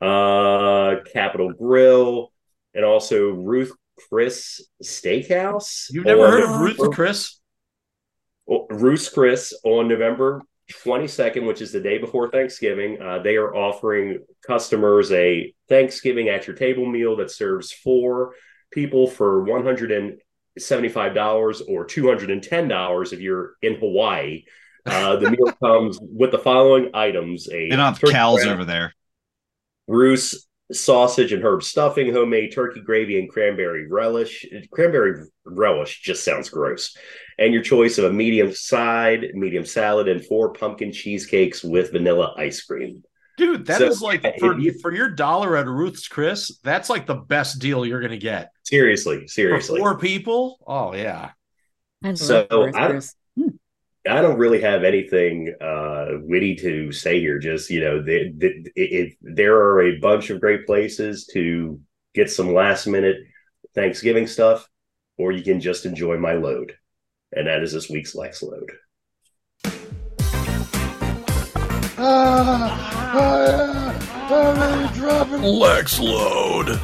[0.00, 2.32] uh Capital Grille
[2.74, 3.72] and also ruth
[4.08, 7.38] chris steakhouse You've never heard of Ruth Chris?
[8.48, 13.00] Oh, Ruth's Chris on November 22nd, which is the day before Thanksgiving.
[13.00, 18.34] Uh, they are offering customers a Thanksgiving at your table meal that serves four
[18.70, 19.44] people for
[20.58, 24.44] $175 or $210 if you're in Hawaii.
[24.86, 28.94] Uh, the meal comes with the following items: a They don't have cows over there.
[29.88, 34.46] Bruce sausage and herb stuffing, homemade turkey gravy, and cranberry relish.
[34.72, 36.96] Cranberry relish just sounds gross.
[37.38, 42.34] And your choice of a medium side, medium salad, and four pumpkin cheesecakes with vanilla
[42.36, 43.02] ice cream.
[43.36, 47.06] Dude, that is So, like for, you- for your dollar at Ruth's Chris, that's like
[47.06, 48.50] the best deal you're gonna get.
[48.64, 49.80] Seriously, For seriously.
[49.80, 50.58] four people?
[50.66, 51.30] Oh yeah.
[52.02, 53.14] I So, Ruth I- Chris.
[54.06, 57.38] I don't really have anything uh, witty to say here.
[57.38, 61.80] Just you know, the, the, if there are a bunch of great places to
[62.14, 63.16] get some last minute
[63.74, 64.68] Thanksgiving stuff,
[65.16, 66.76] or you can just enjoy my load,
[67.32, 68.70] and that is this week's Lex load.
[75.42, 76.80] Lex Load.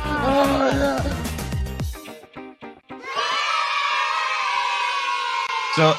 [5.77, 5.95] So,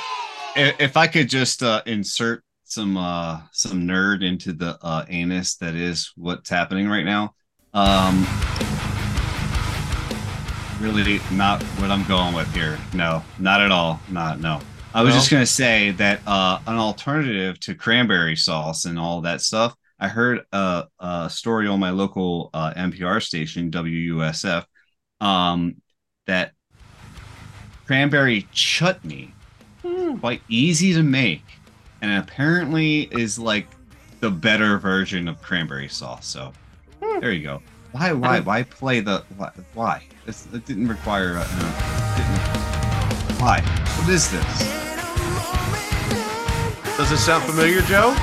[0.55, 5.75] if I could just uh, insert some uh, some nerd into the uh, anus that
[5.75, 7.33] is what's happening right now.
[7.73, 8.25] Um,
[10.79, 12.77] really, not what I'm going with here.
[12.93, 13.99] No, not at all.
[14.09, 14.59] Not no.
[14.93, 15.19] I was No?
[15.19, 19.75] just gonna say that uh, an alternative to cranberry sauce and all that stuff.
[20.01, 24.65] I heard a, a story on my local uh, NPR station, WUSF,
[25.21, 25.75] um,
[26.27, 26.51] that
[27.85, 29.33] cranberry chutney
[30.19, 31.43] quite easy to make
[32.01, 33.67] and apparently is like
[34.19, 36.53] the better version of cranberry sauce so
[37.19, 37.61] there you go.
[37.91, 40.03] Why why why play the why, why?
[40.25, 41.65] It's, it didn't require uh, no,
[42.15, 43.61] didn't, why?
[43.61, 44.81] What is this?
[46.97, 48.15] Does it sound familiar, Joe?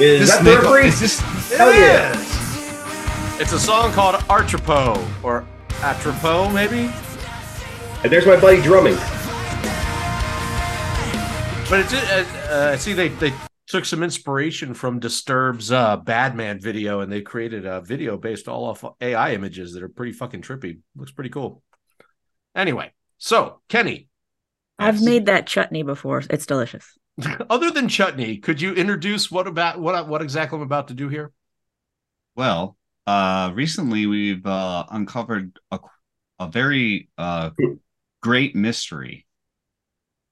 [0.00, 1.20] Is This that Nick- is this
[1.56, 2.10] Hell yeah!
[3.40, 5.46] It's a song called Artrapo or
[5.82, 6.92] Atropo, maybe.
[8.02, 8.96] And there's my buddy drumming.
[11.70, 13.32] But it's uh, uh, I see they they
[13.68, 18.64] took some inspiration from Disturbed's uh, Badman video and they created a video based all
[18.64, 20.80] off AI images that are pretty fucking trippy.
[20.96, 21.62] Looks pretty cool.
[22.56, 24.08] Anyway, so Kenny,
[24.78, 25.04] I've Yes.
[25.04, 26.22] made that chutney before.
[26.28, 26.98] It's delicious.
[27.50, 31.08] other than chutney, could you introduce what about what what exactly I'm about to do
[31.08, 31.32] here?
[32.36, 35.78] Well, uh, recently we've uh, uncovered a,
[36.38, 37.50] a very uh,
[38.22, 39.26] great mystery.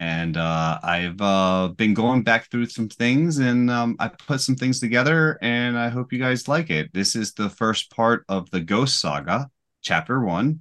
[0.01, 4.57] And uh, I've uh, been going back through some things and um, I put some
[4.57, 6.93] things together and I hope you guys like it.
[6.93, 9.49] This is the first part of the Ghost Saga,
[9.81, 10.61] Chapter One.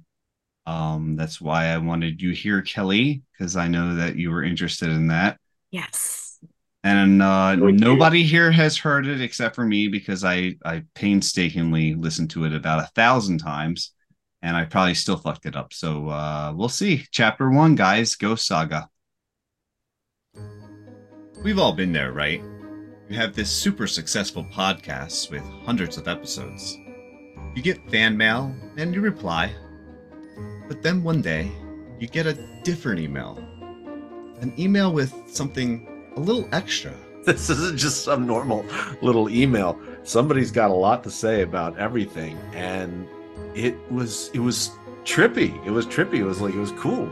[0.64, 4.90] Um, that's why I wanted you here, Kelly, because I know that you were interested
[4.90, 5.40] in that.
[5.72, 6.38] Yes.
[6.84, 12.30] And uh, nobody here has heard it except for me because I I painstakingly listened
[12.30, 13.92] to it about a thousand times,
[14.42, 15.72] and I probably still fucked it up.
[15.72, 17.06] So uh, we'll see.
[17.10, 18.88] Chapter one, guys, Ghost Saga.
[21.44, 22.42] We've all been there, right?
[23.08, 26.76] You have this super successful podcast with hundreds of episodes.
[27.54, 29.54] You get fan mail and you reply,
[30.68, 31.50] but then one day
[32.00, 33.38] you get a different email,
[34.42, 36.92] an email with something a little extra.
[37.24, 38.66] This isn't just some normal
[39.00, 39.80] little email.
[40.02, 43.06] Somebody's got a lot to say about everything, and
[43.54, 44.72] it was it was
[45.04, 45.64] trippy.
[45.64, 46.18] It was trippy.
[46.18, 47.08] It was like it was cool.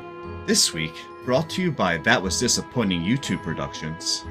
[0.46, 4.24] This week, brought to you by That Was Disappointing YouTube Productions,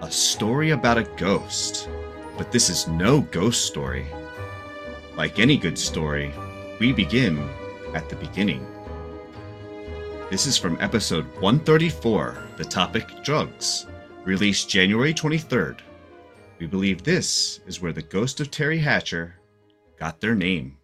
[0.00, 1.88] a story about a ghost.
[2.36, 4.08] But this is no ghost story.
[5.16, 6.34] Like any good story,
[6.80, 7.48] we begin
[7.94, 8.66] at the beginning.
[10.32, 13.86] This is from episode 134, the topic drugs,
[14.24, 15.80] released January 23rd.
[16.58, 19.34] We believe this is where the ghost of Teri Hatcher
[19.98, 20.78] got their name.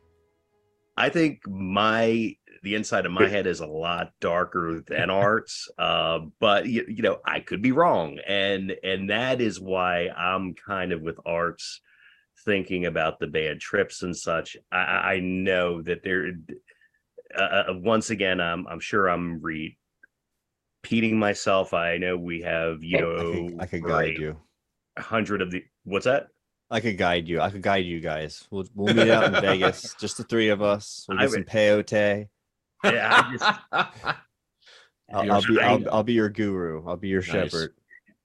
[0.98, 6.18] I think my the inside of my head is a lot darker than Art's, uh,
[6.40, 10.92] but you, you know I could be wrong, and and that is why I'm kind
[10.92, 11.80] of with Art's
[12.44, 14.58] thinking about the bad trips and such.
[14.70, 16.32] I, I I know that there.
[17.37, 21.75] Uh, uh, once again, I'm I'm sure I'm repeating myself.
[21.75, 24.37] I know we have you know I could for guide a you.
[24.99, 26.29] hundred of the what's that?
[26.71, 27.41] I could guide you.
[27.41, 28.47] I could guide you guys.
[28.51, 31.07] We'll we'll meet out in Vegas, just the three of us.
[31.09, 32.29] We'll I get some would- peyote.
[32.85, 33.45] Yeah, I just
[35.12, 35.61] I'll, I'll be.
[35.61, 36.87] I'll, I'll be your guru.
[36.87, 37.31] I'll be your Nice.
[37.31, 37.75] shepherd.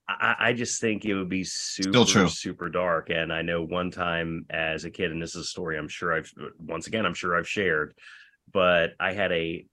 [0.06, 2.28] I, I just think it would be super, true.
[2.28, 3.08] super dark.
[3.08, 6.12] And I know one time as a kid, and this is a story I'm sure
[6.12, 7.94] I've, once again, I'm sure I've shared,
[8.52, 9.66] but I had a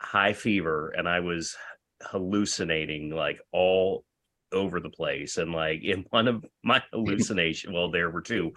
[0.00, 1.56] high fever and I was
[2.02, 4.04] hallucinating like all
[4.52, 5.36] over the place.
[5.36, 8.52] And like in one of my hallucination, well, there were two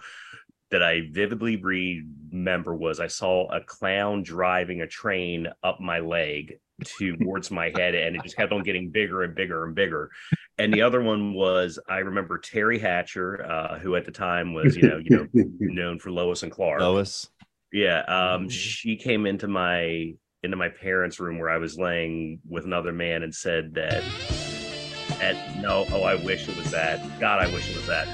[0.70, 6.58] that I vividly remember was I saw a clown driving a train up my leg
[6.98, 10.10] towards my head and it just kept on getting bigger and bigger and bigger
[10.58, 14.76] and the other one was I remember Teri Hatcher, uh, who at the time was
[14.76, 15.28] you know you know
[15.60, 16.80] known for Lois and Clark.
[16.80, 17.28] Lois.
[17.74, 18.52] Yeah, um, Mhm.
[18.52, 23.22] she came into my into my parents' room where I was laying with another man
[23.24, 24.04] and said that.
[25.20, 27.00] At no, oh, I wish it was that.
[27.18, 28.06] God, I wish it was that.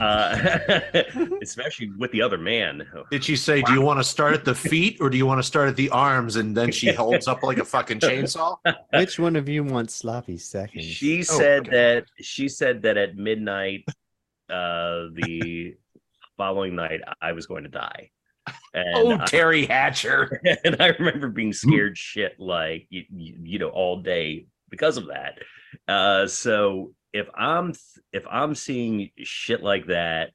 [0.00, 2.86] Uh, especially with the other man.
[3.10, 5.38] Did she say, "Do you want to start at the feet or do you want
[5.40, 8.58] to start at the arms?" And then she holds up like a fucking chainsaw.
[8.94, 10.84] Which one of you wants sloppy seconds?
[10.84, 11.70] She Oh, said okay.
[11.70, 13.84] that she said that at midnight,
[14.48, 15.74] uh, the
[16.36, 18.10] following night, I was going to die.
[18.74, 20.40] And Oh, I- Teri Hatcher.
[20.64, 25.06] and I remember being scared shit like you, you, you know all day because of
[25.08, 25.38] that.
[25.88, 27.72] Uh, so if I'm
[28.12, 30.30] if I'm seeing shit like that,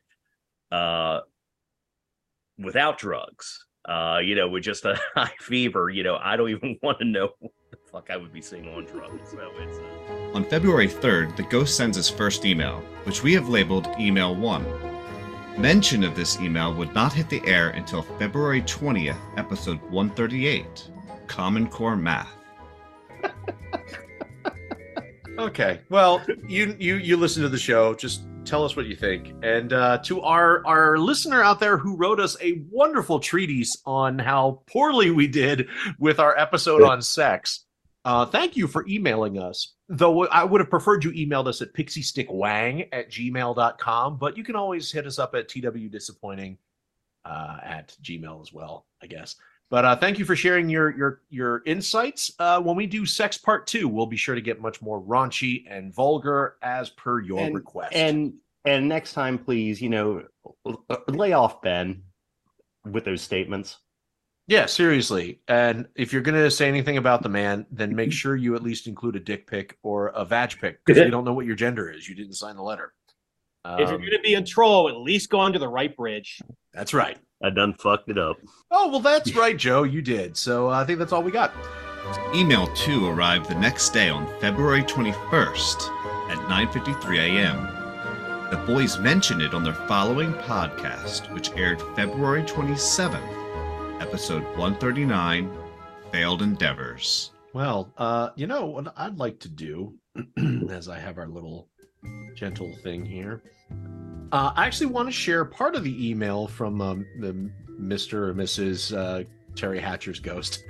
[0.72, 1.22] uh,
[2.58, 6.78] without drugs, uh, you know, with just a high fever, you know, I don't even
[6.84, 9.32] want to know what the fuck I would be seeing on drugs.
[9.32, 9.78] So it's.
[9.78, 14.36] Uh, On February 3rd, the ghost sends his first email, which we have labeled Email
[14.36, 14.66] 1.
[15.58, 20.92] Mention of this email would not hit the air until February 20th, episode 138
[21.28, 22.30] Common Core Math.
[25.38, 25.82] Okay.
[25.90, 27.94] Well, you you you listen to the show.
[27.94, 29.34] Just tell us what you think.
[29.44, 34.18] And uh, to our our listener out there who wrote us a wonderful treatise on
[34.18, 35.68] how poorly we did
[36.00, 37.66] with our episode on sex.
[38.06, 39.75] Uh, thank you for emailing us.
[39.88, 44.56] Though I would have preferred you emailed us at pixiestickwang at gmail.com, but you can
[44.56, 46.58] always hit us up at twdisappointing
[47.24, 49.36] uh, at gmail as well, I guess.
[49.70, 52.32] But uh, thank you for sharing your your your insights.
[52.40, 55.66] Uh, when we do sex part two, we'll be sure to get much more raunchy
[55.68, 57.94] and vulgar as per your and, request.
[57.94, 60.24] And and next time, please, you know,
[61.08, 62.04] lay off Ben
[62.86, 63.78] with those statements.
[64.48, 65.40] Yeah, seriously.
[65.48, 68.88] And if you're gonna say anything about the man, then make sure you at least
[68.88, 71.90] include a dick pic or a vag pic because you don't know what your gender
[71.92, 72.08] is.
[72.08, 72.94] You didn't sign the letter.
[73.66, 76.40] if you're Um, going to be a troll, at least go under the right bridge.
[76.74, 77.18] that's right.
[77.44, 78.38] I done fucked it up.
[78.72, 79.84] Oh well, that's right, Joe.
[79.84, 80.38] You did.
[80.38, 81.52] So uh, I think that's all we got.
[82.36, 85.90] Email 2 arrived the next day on February 21st
[86.30, 87.68] at 9:53 a.m.
[88.52, 93.45] The boys mentioned it on their following podcast, which aired February 27th,
[94.00, 95.52] episode 139,
[96.12, 97.32] Failed Endeavors.
[97.54, 99.94] Well, uh, you know what I'd like to do,
[100.70, 101.70] as I have our little
[102.36, 103.44] gentle thing here.
[104.32, 108.14] Uh, I actually want to share part of the email from um, the Mr.
[108.14, 108.96] or Mrs.
[108.96, 110.64] Uh, Teri Hatcher's ghost.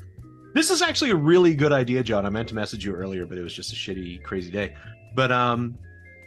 [0.54, 2.24] this is actually a really good idea, John.
[2.24, 4.74] I meant to message you earlier, but it was just a shitty, crazy day.
[5.14, 5.76] But um,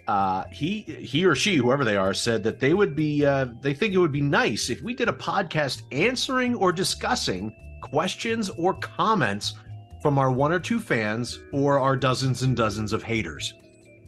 [0.07, 3.73] uh, he he or she, whoever they are, said that they would be uh, they
[3.73, 8.73] think it would be nice if we did a podcast answering or discussing questions or
[8.75, 9.53] comments
[10.01, 13.53] from our one or two fans or our dozens and dozens of haters.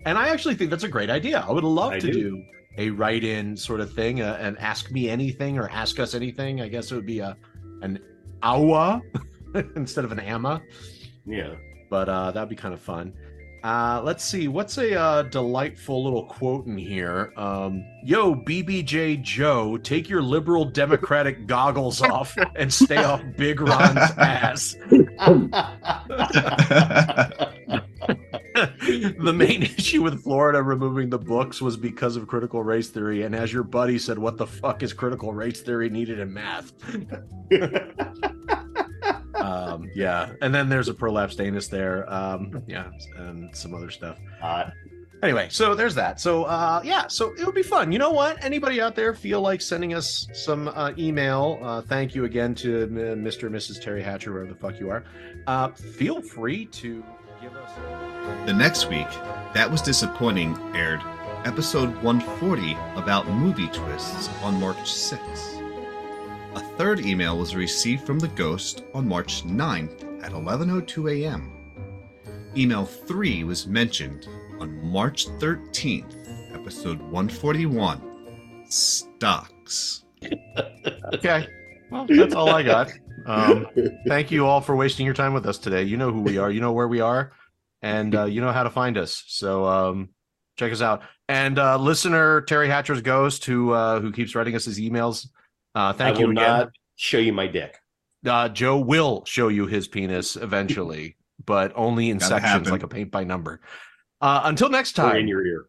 [0.05, 1.39] And I actually think that's a great idea.
[1.47, 2.13] I would love I to do.
[2.31, 2.43] do.
[2.77, 6.59] a write-in sort of thing, uh, and ask me anything or ask us anything.
[6.61, 7.37] I guess it would be a
[7.81, 7.99] an
[8.43, 9.01] awa
[9.75, 10.61] instead of an ama,
[11.25, 11.55] Yeah.
[11.89, 13.13] but uh, that'd be kind of fun.
[13.65, 14.47] Uh, let's see.
[14.47, 17.33] What's a uh, delightful little quote in here?
[17.35, 23.97] Um, Yo, BBJ Joe, take your liberal democratic goggles off and stay off Big Ron's
[24.19, 24.75] ass.
[29.17, 33.23] the main issue with Florida removing the books was because of critical race theory.
[33.23, 36.71] And as your buddy said, what the fuck is critical race theory needed in math?
[39.45, 40.31] um, yeah.
[40.41, 42.11] And then there's a prolapsed anus there.
[42.11, 42.89] Um, yeah.
[43.17, 44.17] And some other stuff.
[44.41, 44.69] Uh,
[45.23, 46.19] Anyway, so there's that.
[46.19, 47.91] So uh, yeah, so it would be fun.
[47.91, 48.43] You know what?
[48.43, 51.57] Anybody out there feel like sending us some uh, email?
[51.63, 52.85] Uh, thank you again to uh,
[53.15, 53.47] Mr.
[53.47, 53.81] and Mrs.
[53.83, 55.03] Teri Hatcher, wherever the fuck you are.
[55.47, 57.03] Uh, feel free to
[57.41, 57.71] give us.
[58.45, 59.09] The next week,
[59.55, 61.01] That Was Disappointing aired
[61.45, 65.54] episode 140 about movie twists on March 6th.
[66.77, 71.51] Third email was received from the ghost on March 9th at 11:02 a.m.
[72.57, 74.27] Email 3 was mentioned
[74.59, 80.03] on March 13th, episode 141, stocks.
[81.13, 81.47] Okay.
[81.91, 82.91] Well, that's all I got.
[83.25, 83.67] Um,
[84.07, 85.83] thank you all for wasting your time with us today.
[85.83, 87.31] You know who we are, you know where we are,
[87.81, 89.23] and uh, you know how to find us.
[89.27, 90.09] So um,
[90.57, 91.03] check us out.
[91.29, 95.27] And uh, listener Teri Hatcher's ghost, who uh, who keeps writing us his emails.
[95.75, 96.47] Uh, thank I you will again.
[96.59, 97.77] not show you my dick.
[98.25, 101.15] Uh, Joe will show you his penis eventually,
[101.45, 102.71] but only in Gotta sections, happen.
[102.71, 103.61] like a paint by number.
[104.21, 105.17] Uh, until next Or time.
[105.17, 105.65] in your ear.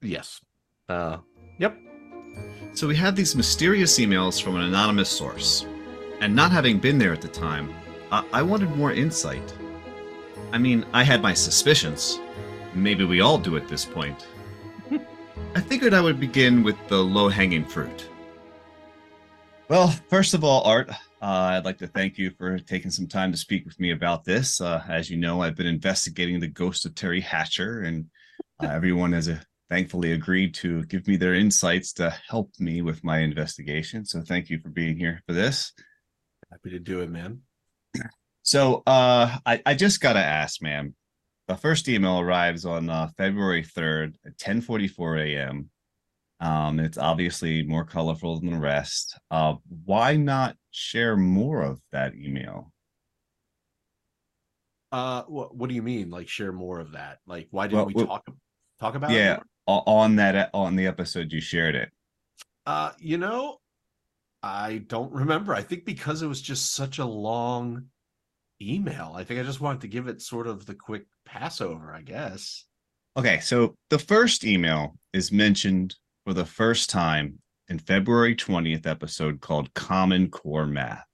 [0.00, 0.40] yes.
[0.88, 1.18] Uh,
[1.58, 1.76] yep.
[2.74, 5.66] So we have these mysterious emails from an anonymous source.
[6.20, 7.72] And not having been there at the time,
[8.10, 9.52] I, I wanted more insight.
[10.52, 12.18] I mean, I had my suspicions.
[12.74, 14.26] Maybe we all do at this point.
[15.54, 18.08] I figured I would begin with the low hanging fruit.
[19.72, 23.32] Well, first of all, Art, uh, I'd like to thank you for taking some time
[23.32, 24.60] to speak with me about this.
[24.60, 28.04] Uh, as you know, I've been investigating the ghost of Teri Hatcher, and
[28.62, 29.38] uh, everyone has uh,
[29.70, 34.04] thankfully agreed to give me their insights to help me with my investigation.
[34.04, 35.72] So, thank you for being here for this.
[36.50, 37.40] Happy to do it, man.
[38.42, 40.94] So, uh, I, I just gotta ask, man.
[41.48, 45.70] The first email arrives on uh, February third at ten forty four a.m.
[46.42, 49.16] Um, it's obviously more colorful than the rest.
[49.30, 52.72] Uh, why not share more of that email?
[54.90, 56.10] Uh, what, what do you mean?
[56.10, 57.20] Like share more of that?
[57.28, 58.26] Like why didn't Well, we well, talk
[58.80, 59.38] talk about yeah,
[59.68, 61.90] on that on the episode you shared it.
[62.66, 63.58] Uh, you know,
[64.42, 65.54] I don't remember.
[65.54, 67.84] I think because it was just such a long
[68.60, 69.12] email.
[69.14, 72.64] I think I just wanted to give it sort of the quick passover, I guess.
[73.16, 75.94] Okay, so the first email is mentioned
[76.24, 81.04] for the first time in February 20th episode called Common Core Math.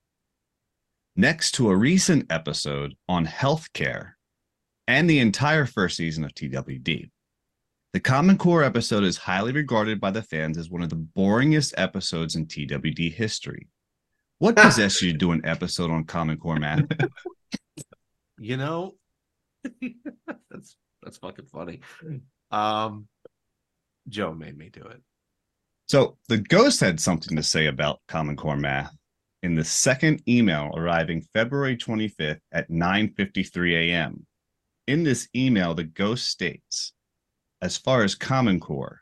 [1.17, 4.13] Next to a recent episode on healthcare
[4.87, 7.11] and the entire first season of TWD.
[7.93, 11.75] The Common Core episode is highly regarded by the fans as one of the boringest
[11.77, 13.67] episodes in TWD history.
[14.39, 16.85] What possessed you to do an episode on Common Core Math?
[18.39, 18.93] You know,
[20.51, 21.81] that's that's fucking funny.
[22.51, 23.09] Um,
[24.09, 25.03] Joe made me do it.
[25.87, 28.95] So the ghost had something to say about Common Core math
[29.43, 34.27] in the second email arriving February 25th at 9:53 a.m.
[34.87, 36.93] In this email, the ghost states,
[37.63, 39.01] as far as Common Core,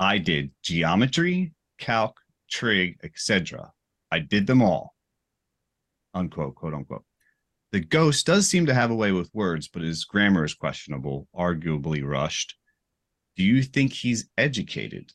[0.00, 2.18] I did geometry, calc,
[2.50, 3.72] trig, etc.
[4.10, 4.94] I did them all.
[6.14, 7.04] Unquote, quote unquote.
[7.72, 11.28] The ghost does seem to have a way with words, but his grammar is questionable,
[11.34, 12.56] arguably rushed.
[13.36, 15.12] Do you think he's educated?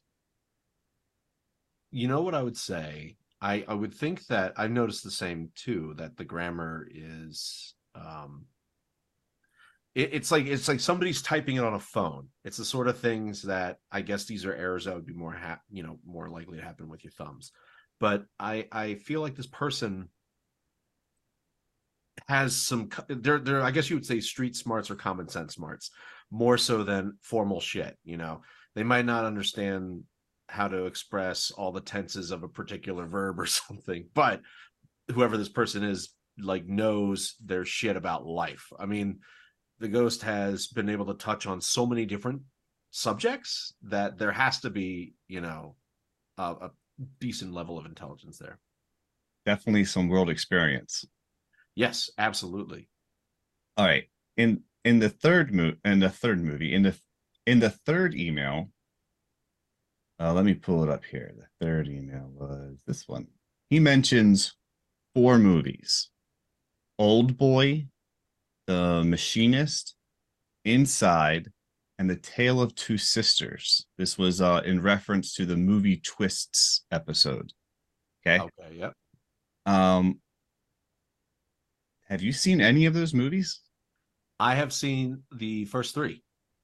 [1.91, 3.17] You know what I would say?
[3.41, 5.93] I I would think that I've noticed the same too.
[5.97, 8.45] That the grammar is um
[9.95, 12.27] it, it's like it's like somebody's typing it on a phone.
[12.43, 15.33] It's the sort of things that I guess these are errors that would be more
[15.33, 17.51] ha- you know more likely to happen with your thumbs.
[17.99, 20.09] But I I feel like this person
[22.27, 25.91] has some they're they're I guess you would say street smarts or common sense smarts
[26.31, 27.97] more so than formal shit.
[28.03, 28.41] You know,
[28.75, 30.03] they might not understand
[30.47, 34.41] how to express all the tenses of a particular verb or something, but
[35.13, 38.71] whoever this person is like knows their shit about life.
[38.79, 39.19] I mean,
[39.79, 42.41] the ghost has been able to touch on so many different
[42.91, 45.75] subjects that there has to be, you know,
[46.37, 46.71] a, a
[47.19, 48.59] decent level of intelligence there.
[49.45, 51.05] Definitely some world experience.
[51.75, 52.89] Yes, absolutely.
[53.77, 54.05] All right.
[54.37, 56.97] In in the third mo in the third movie, in the
[57.45, 58.69] in the third email,
[60.19, 61.33] uh, let me pull it up here.
[61.37, 63.27] The third email was this one.
[63.69, 64.55] He mentions
[65.13, 66.09] four movies:
[66.97, 67.87] Old Boy,
[68.67, 69.95] The Machinist,
[70.65, 71.51] Inside,
[71.97, 73.85] and The Tale of Two Sisters.
[73.97, 77.51] This was uh, in reference to the movie Twists episode.
[78.25, 78.43] Okay.
[78.43, 78.93] Okay, yep.
[79.65, 80.19] Um,
[82.07, 83.61] have you seen any of those movies?
[84.39, 86.23] I have seen the first three.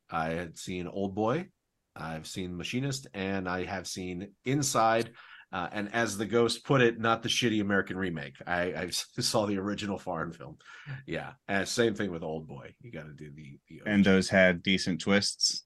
[0.09, 1.47] I had seen Old Boy,
[1.95, 5.11] I've seen Machinist, and I have seen Inside.
[5.53, 8.36] Uh, and as the ghost put it, not the shitty American remake.
[8.45, 10.57] I, I saw the original foreign film.
[11.05, 12.76] Yeah, and same thing with Old Boy.
[12.82, 15.65] You got to do the, the And those had decent twists.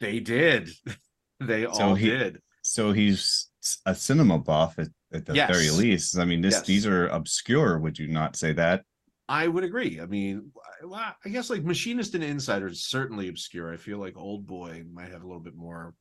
[0.00, 0.70] they did.
[1.40, 2.40] they So all he- did.
[2.62, 3.48] So he's
[3.86, 5.50] a cinema buff at, at the Yes.
[5.50, 6.18] very least.
[6.18, 6.66] I mean, this Yes.
[6.66, 7.78] these are obscure.
[7.78, 8.84] Would you not say that?
[9.28, 10.00] I would agree.
[10.00, 10.50] I mean,
[10.90, 13.72] I guess like Machinist and Insider is certainly obscure.
[13.72, 15.94] I feel like Old Boy might have a little bit more,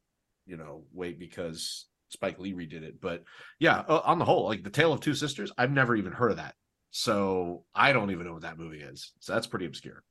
[0.46, 3.02] you know, weight because Spike Lee redid it.
[3.02, 3.24] But
[3.60, 6.38] yeah, on the whole, like The Tale of Two Sisters, I've never even heard of
[6.38, 6.56] that.
[6.92, 9.12] So I don't even know what that movie is.
[9.20, 10.04] So that's pretty obscure.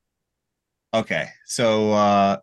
[0.93, 2.37] Okay, so uh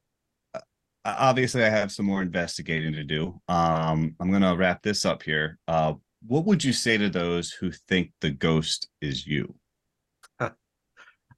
[1.06, 3.40] obviously I have some more investigating to do.
[3.48, 5.60] Um, I'm gonna wrap this up here.
[5.68, 5.94] Uh,
[6.26, 9.54] what would you say to those who think the ghost is you?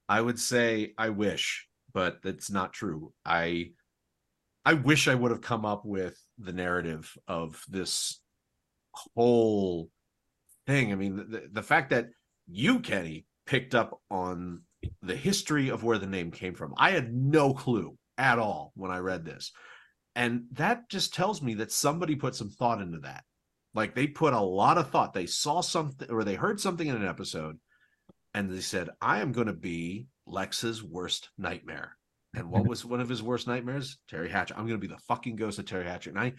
[0.08, 3.14] I would say I wish, but that's not true.
[3.26, 3.72] I
[4.66, 8.20] I wish I would have come up with the narrative of this
[9.16, 9.90] whole
[10.66, 10.92] thing.
[10.92, 12.08] I mean, the, the fact that
[12.48, 14.62] you, Kenny, picked up on
[15.02, 16.74] the history of where the name came from.
[16.78, 19.52] I had no clue at all when I read this.
[20.16, 23.24] And that just tells me that somebody put some thought into that.
[23.74, 25.14] Like they put a lot of thought.
[25.14, 27.60] They saw something or they heard something in an episode
[28.36, 31.96] and they said, I am going to be Lex's worst nightmare.
[32.36, 32.70] And what mm-hmm.
[32.70, 33.98] was one of his worst nightmares?
[34.12, 34.56] Teri Hatcher.
[34.58, 36.10] I'm going to be the fucking ghost of Teri Hatcher.
[36.10, 36.34] And I,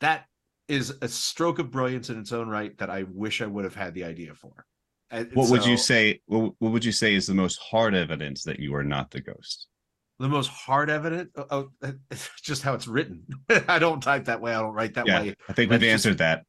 [0.00, 0.24] that
[0.66, 3.76] is a stroke of brilliance in its own right that I wish I would have
[3.76, 4.66] had the idea for.
[5.12, 6.20] And What would you say?
[6.26, 9.20] What, what would you say is the most hard evidence that you are not the
[9.20, 9.68] ghost?
[10.18, 11.30] The most hard evidence?
[11.36, 11.92] Oh, oh,
[12.42, 13.22] just how it's written.
[13.68, 14.52] I don't type that way.
[14.52, 15.34] I don't write that Yeah, way.
[15.48, 16.44] I think we've just- answered that.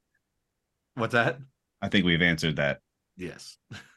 [0.95, 1.38] What's that?
[1.84, 2.79] I think we've answered that.
[3.15, 3.57] Yes.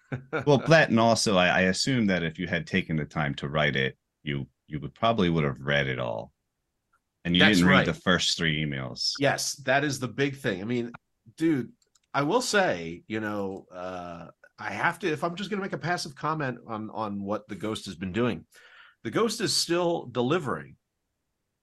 [0.47, 3.49] Well, that and also I, I assume that if you had taken the time to
[3.49, 6.33] write it, you you would probably would have read it all.
[7.25, 7.87] And you That's didn't read right.
[7.87, 9.13] the first three emails.
[9.19, 10.61] yes, that is the big thing.
[10.61, 10.93] I mean,
[11.37, 11.73] dude,
[12.13, 14.27] I will say, you know, uh,
[14.59, 17.49] I have to if I'm just going to make a passive comment on on what
[17.49, 18.45] the ghost has been doing.
[19.03, 20.77] The ghost is still delivering.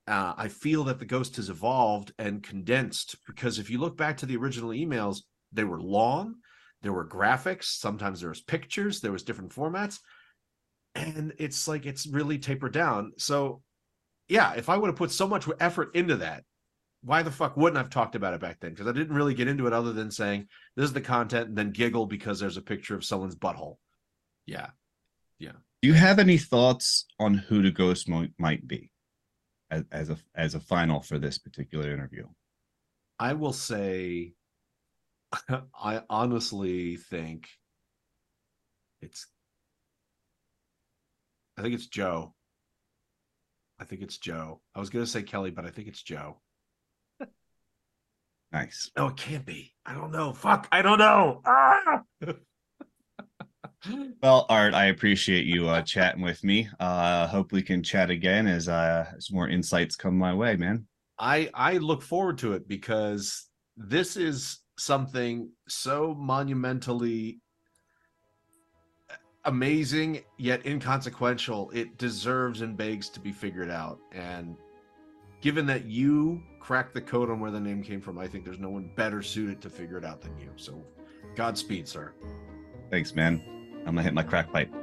[0.08, 4.18] Uh, I feel that the ghost has evolved and condensed because if you look back
[4.18, 5.20] to the original emails,
[5.52, 6.36] they were long,
[6.82, 10.00] there were graphics, sometimes there was pictures, there was different formats,
[10.96, 13.14] and it's like it's really tapered down.
[13.18, 13.62] So,
[14.28, 16.44] yeah, if I would have put so much effort into that,
[17.04, 18.72] why the fuck wouldn't I have talked about it back then?
[18.72, 21.58] Because I didn't really get into it other than saying this is the content and
[21.58, 23.78] then giggle because there's a picture of someone's butthole.
[24.46, 24.68] Yeah.
[25.40, 25.54] Yeah.
[25.82, 28.92] Do you have any thoughts on who the ghost might, might be
[29.72, 32.28] as, as a as a final for this particular interview?
[33.18, 34.34] I will say
[35.76, 37.48] I honestly think
[39.02, 39.28] it's
[41.58, 42.34] I think it's Joe.
[43.80, 44.62] I think it's Joe.
[44.76, 46.40] I was gonna say Kelly, but I think it's Joe.
[48.52, 48.92] Nice.
[48.98, 49.74] No, it can't be.
[49.86, 50.34] I don't know.
[50.34, 51.42] Fuck, I don't know.
[51.46, 52.02] Ah!
[54.22, 56.70] Well, Art, I appreciate you uh, chatting with me.
[56.80, 60.86] Uh, hope we can chat again as uh, as more insights come my way, man.
[61.18, 67.40] I I look forward to it because this is something so monumentally
[69.46, 71.70] amazing yet inconsequential.
[71.72, 74.00] It deserves and begs to be figured out.
[74.12, 74.58] And
[75.40, 78.60] given that you cracked the code on where the name came from, I think there's
[78.60, 80.50] no one better suited to figure it out than you.
[80.56, 80.84] So,
[81.36, 82.14] Godspeed, sir.
[82.90, 83.42] Thanks, man.
[83.80, 84.74] I'm gonna hit my crack pipe.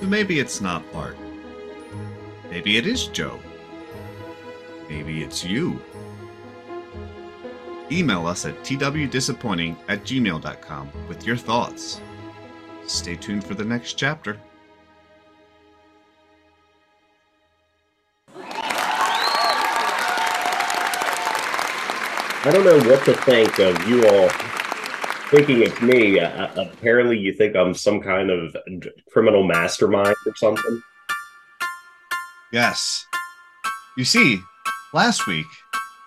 [0.00, 1.16] so maybe it's not Art.
[2.50, 3.38] Maybe it is Joe.
[4.92, 5.80] Maybe it's you.
[7.90, 12.02] Email us at twdisappointing at gmail.com with your thoughts.
[12.86, 14.38] Stay tuned for the next chapter.
[22.44, 24.28] I don't know what to think of you all
[25.30, 26.20] thinking it's me.
[26.20, 28.54] Uh, apparently, you think I'm some kind of
[29.10, 30.82] criminal mastermind or something.
[32.52, 33.06] Yes.
[33.96, 34.42] You see,
[34.92, 35.46] last week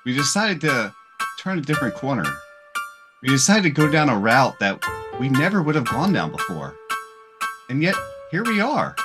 [0.05, 0.93] we decided to
[1.39, 2.25] turn a different corner.
[3.21, 4.83] We decided to go down a route that
[5.19, 6.75] we never would have gone down before.
[7.69, 7.95] And yet,
[8.31, 8.95] here we are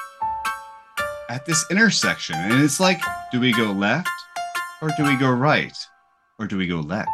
[1.31, 2.37] at this intersection.
[2.37, 3.01] And it's like,
[3.33, 4.09] do we go left
[4.83, 5.77] or do we go right?
[6.39, 7.09] Or do we go Lex?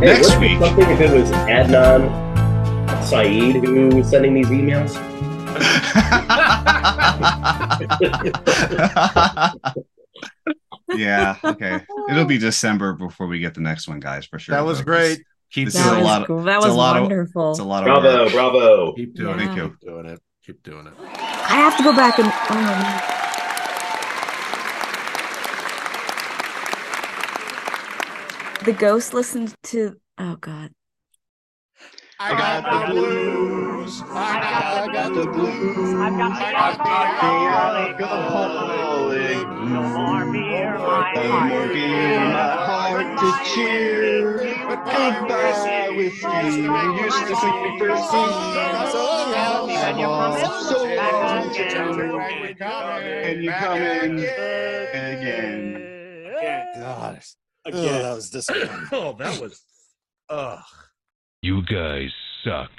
[0.00, 2.10] Hey, Next week- something if it was Adnan
[3.04, 4.94] Syed who was sending these emails.
[10.96, 11.80] yeah, okay.
[12.10, 14.54] It'll be December before we get the next one, guys, for sure.
[14.54, 15.22] That was great.
[15.50, 17.50] Keep This doing is That a was, lot of- that was lot of- wonderful.
[17.52, 18.32] It's a lot of Bravo, work.
[18.32, 18.92] bravo.
[18.94, 19.52] Keep doing Yeah.
[19.52, 19.54] it.
[19.70, 20.20] Keep doing it.
[20.44, 20.92] Keep doing it.
[21.00, 23.10] I have to go back and oh,
[28.64, 30.70] the ghost listened to oh god
[32.20, 34.02] I got the blues.
[34.06, 35.94] I got, got the blues.
[35.94, 38.00] I've got the alcoholic.
[38.00, 39.48] alcoholic.
[39.68, 41.48] No more beer, my No heart.
[41.48, 44.54] more beer, my heart to cheer.
[44.68, 46.28] Goodbye with you.
[46.28, 48.30] I used to oh, think we first seen
[48.92, 49.00] so
[49.32, 51.50] long, And you're coming so long.
[51.50, 52.64] again.
[53.24, 54.18] And you're coming
[54.94, 55.64] again.
[56.78, 57.20] God.
[57.66, 57.84] Again.
[57.84, 58.88] Oh, that was disappointing.
[58.92, 59.60] Oh, that was
[60.28, 60.62] ugh.
[61.44, 62.08] You guys
[62.42, 62.70] suck.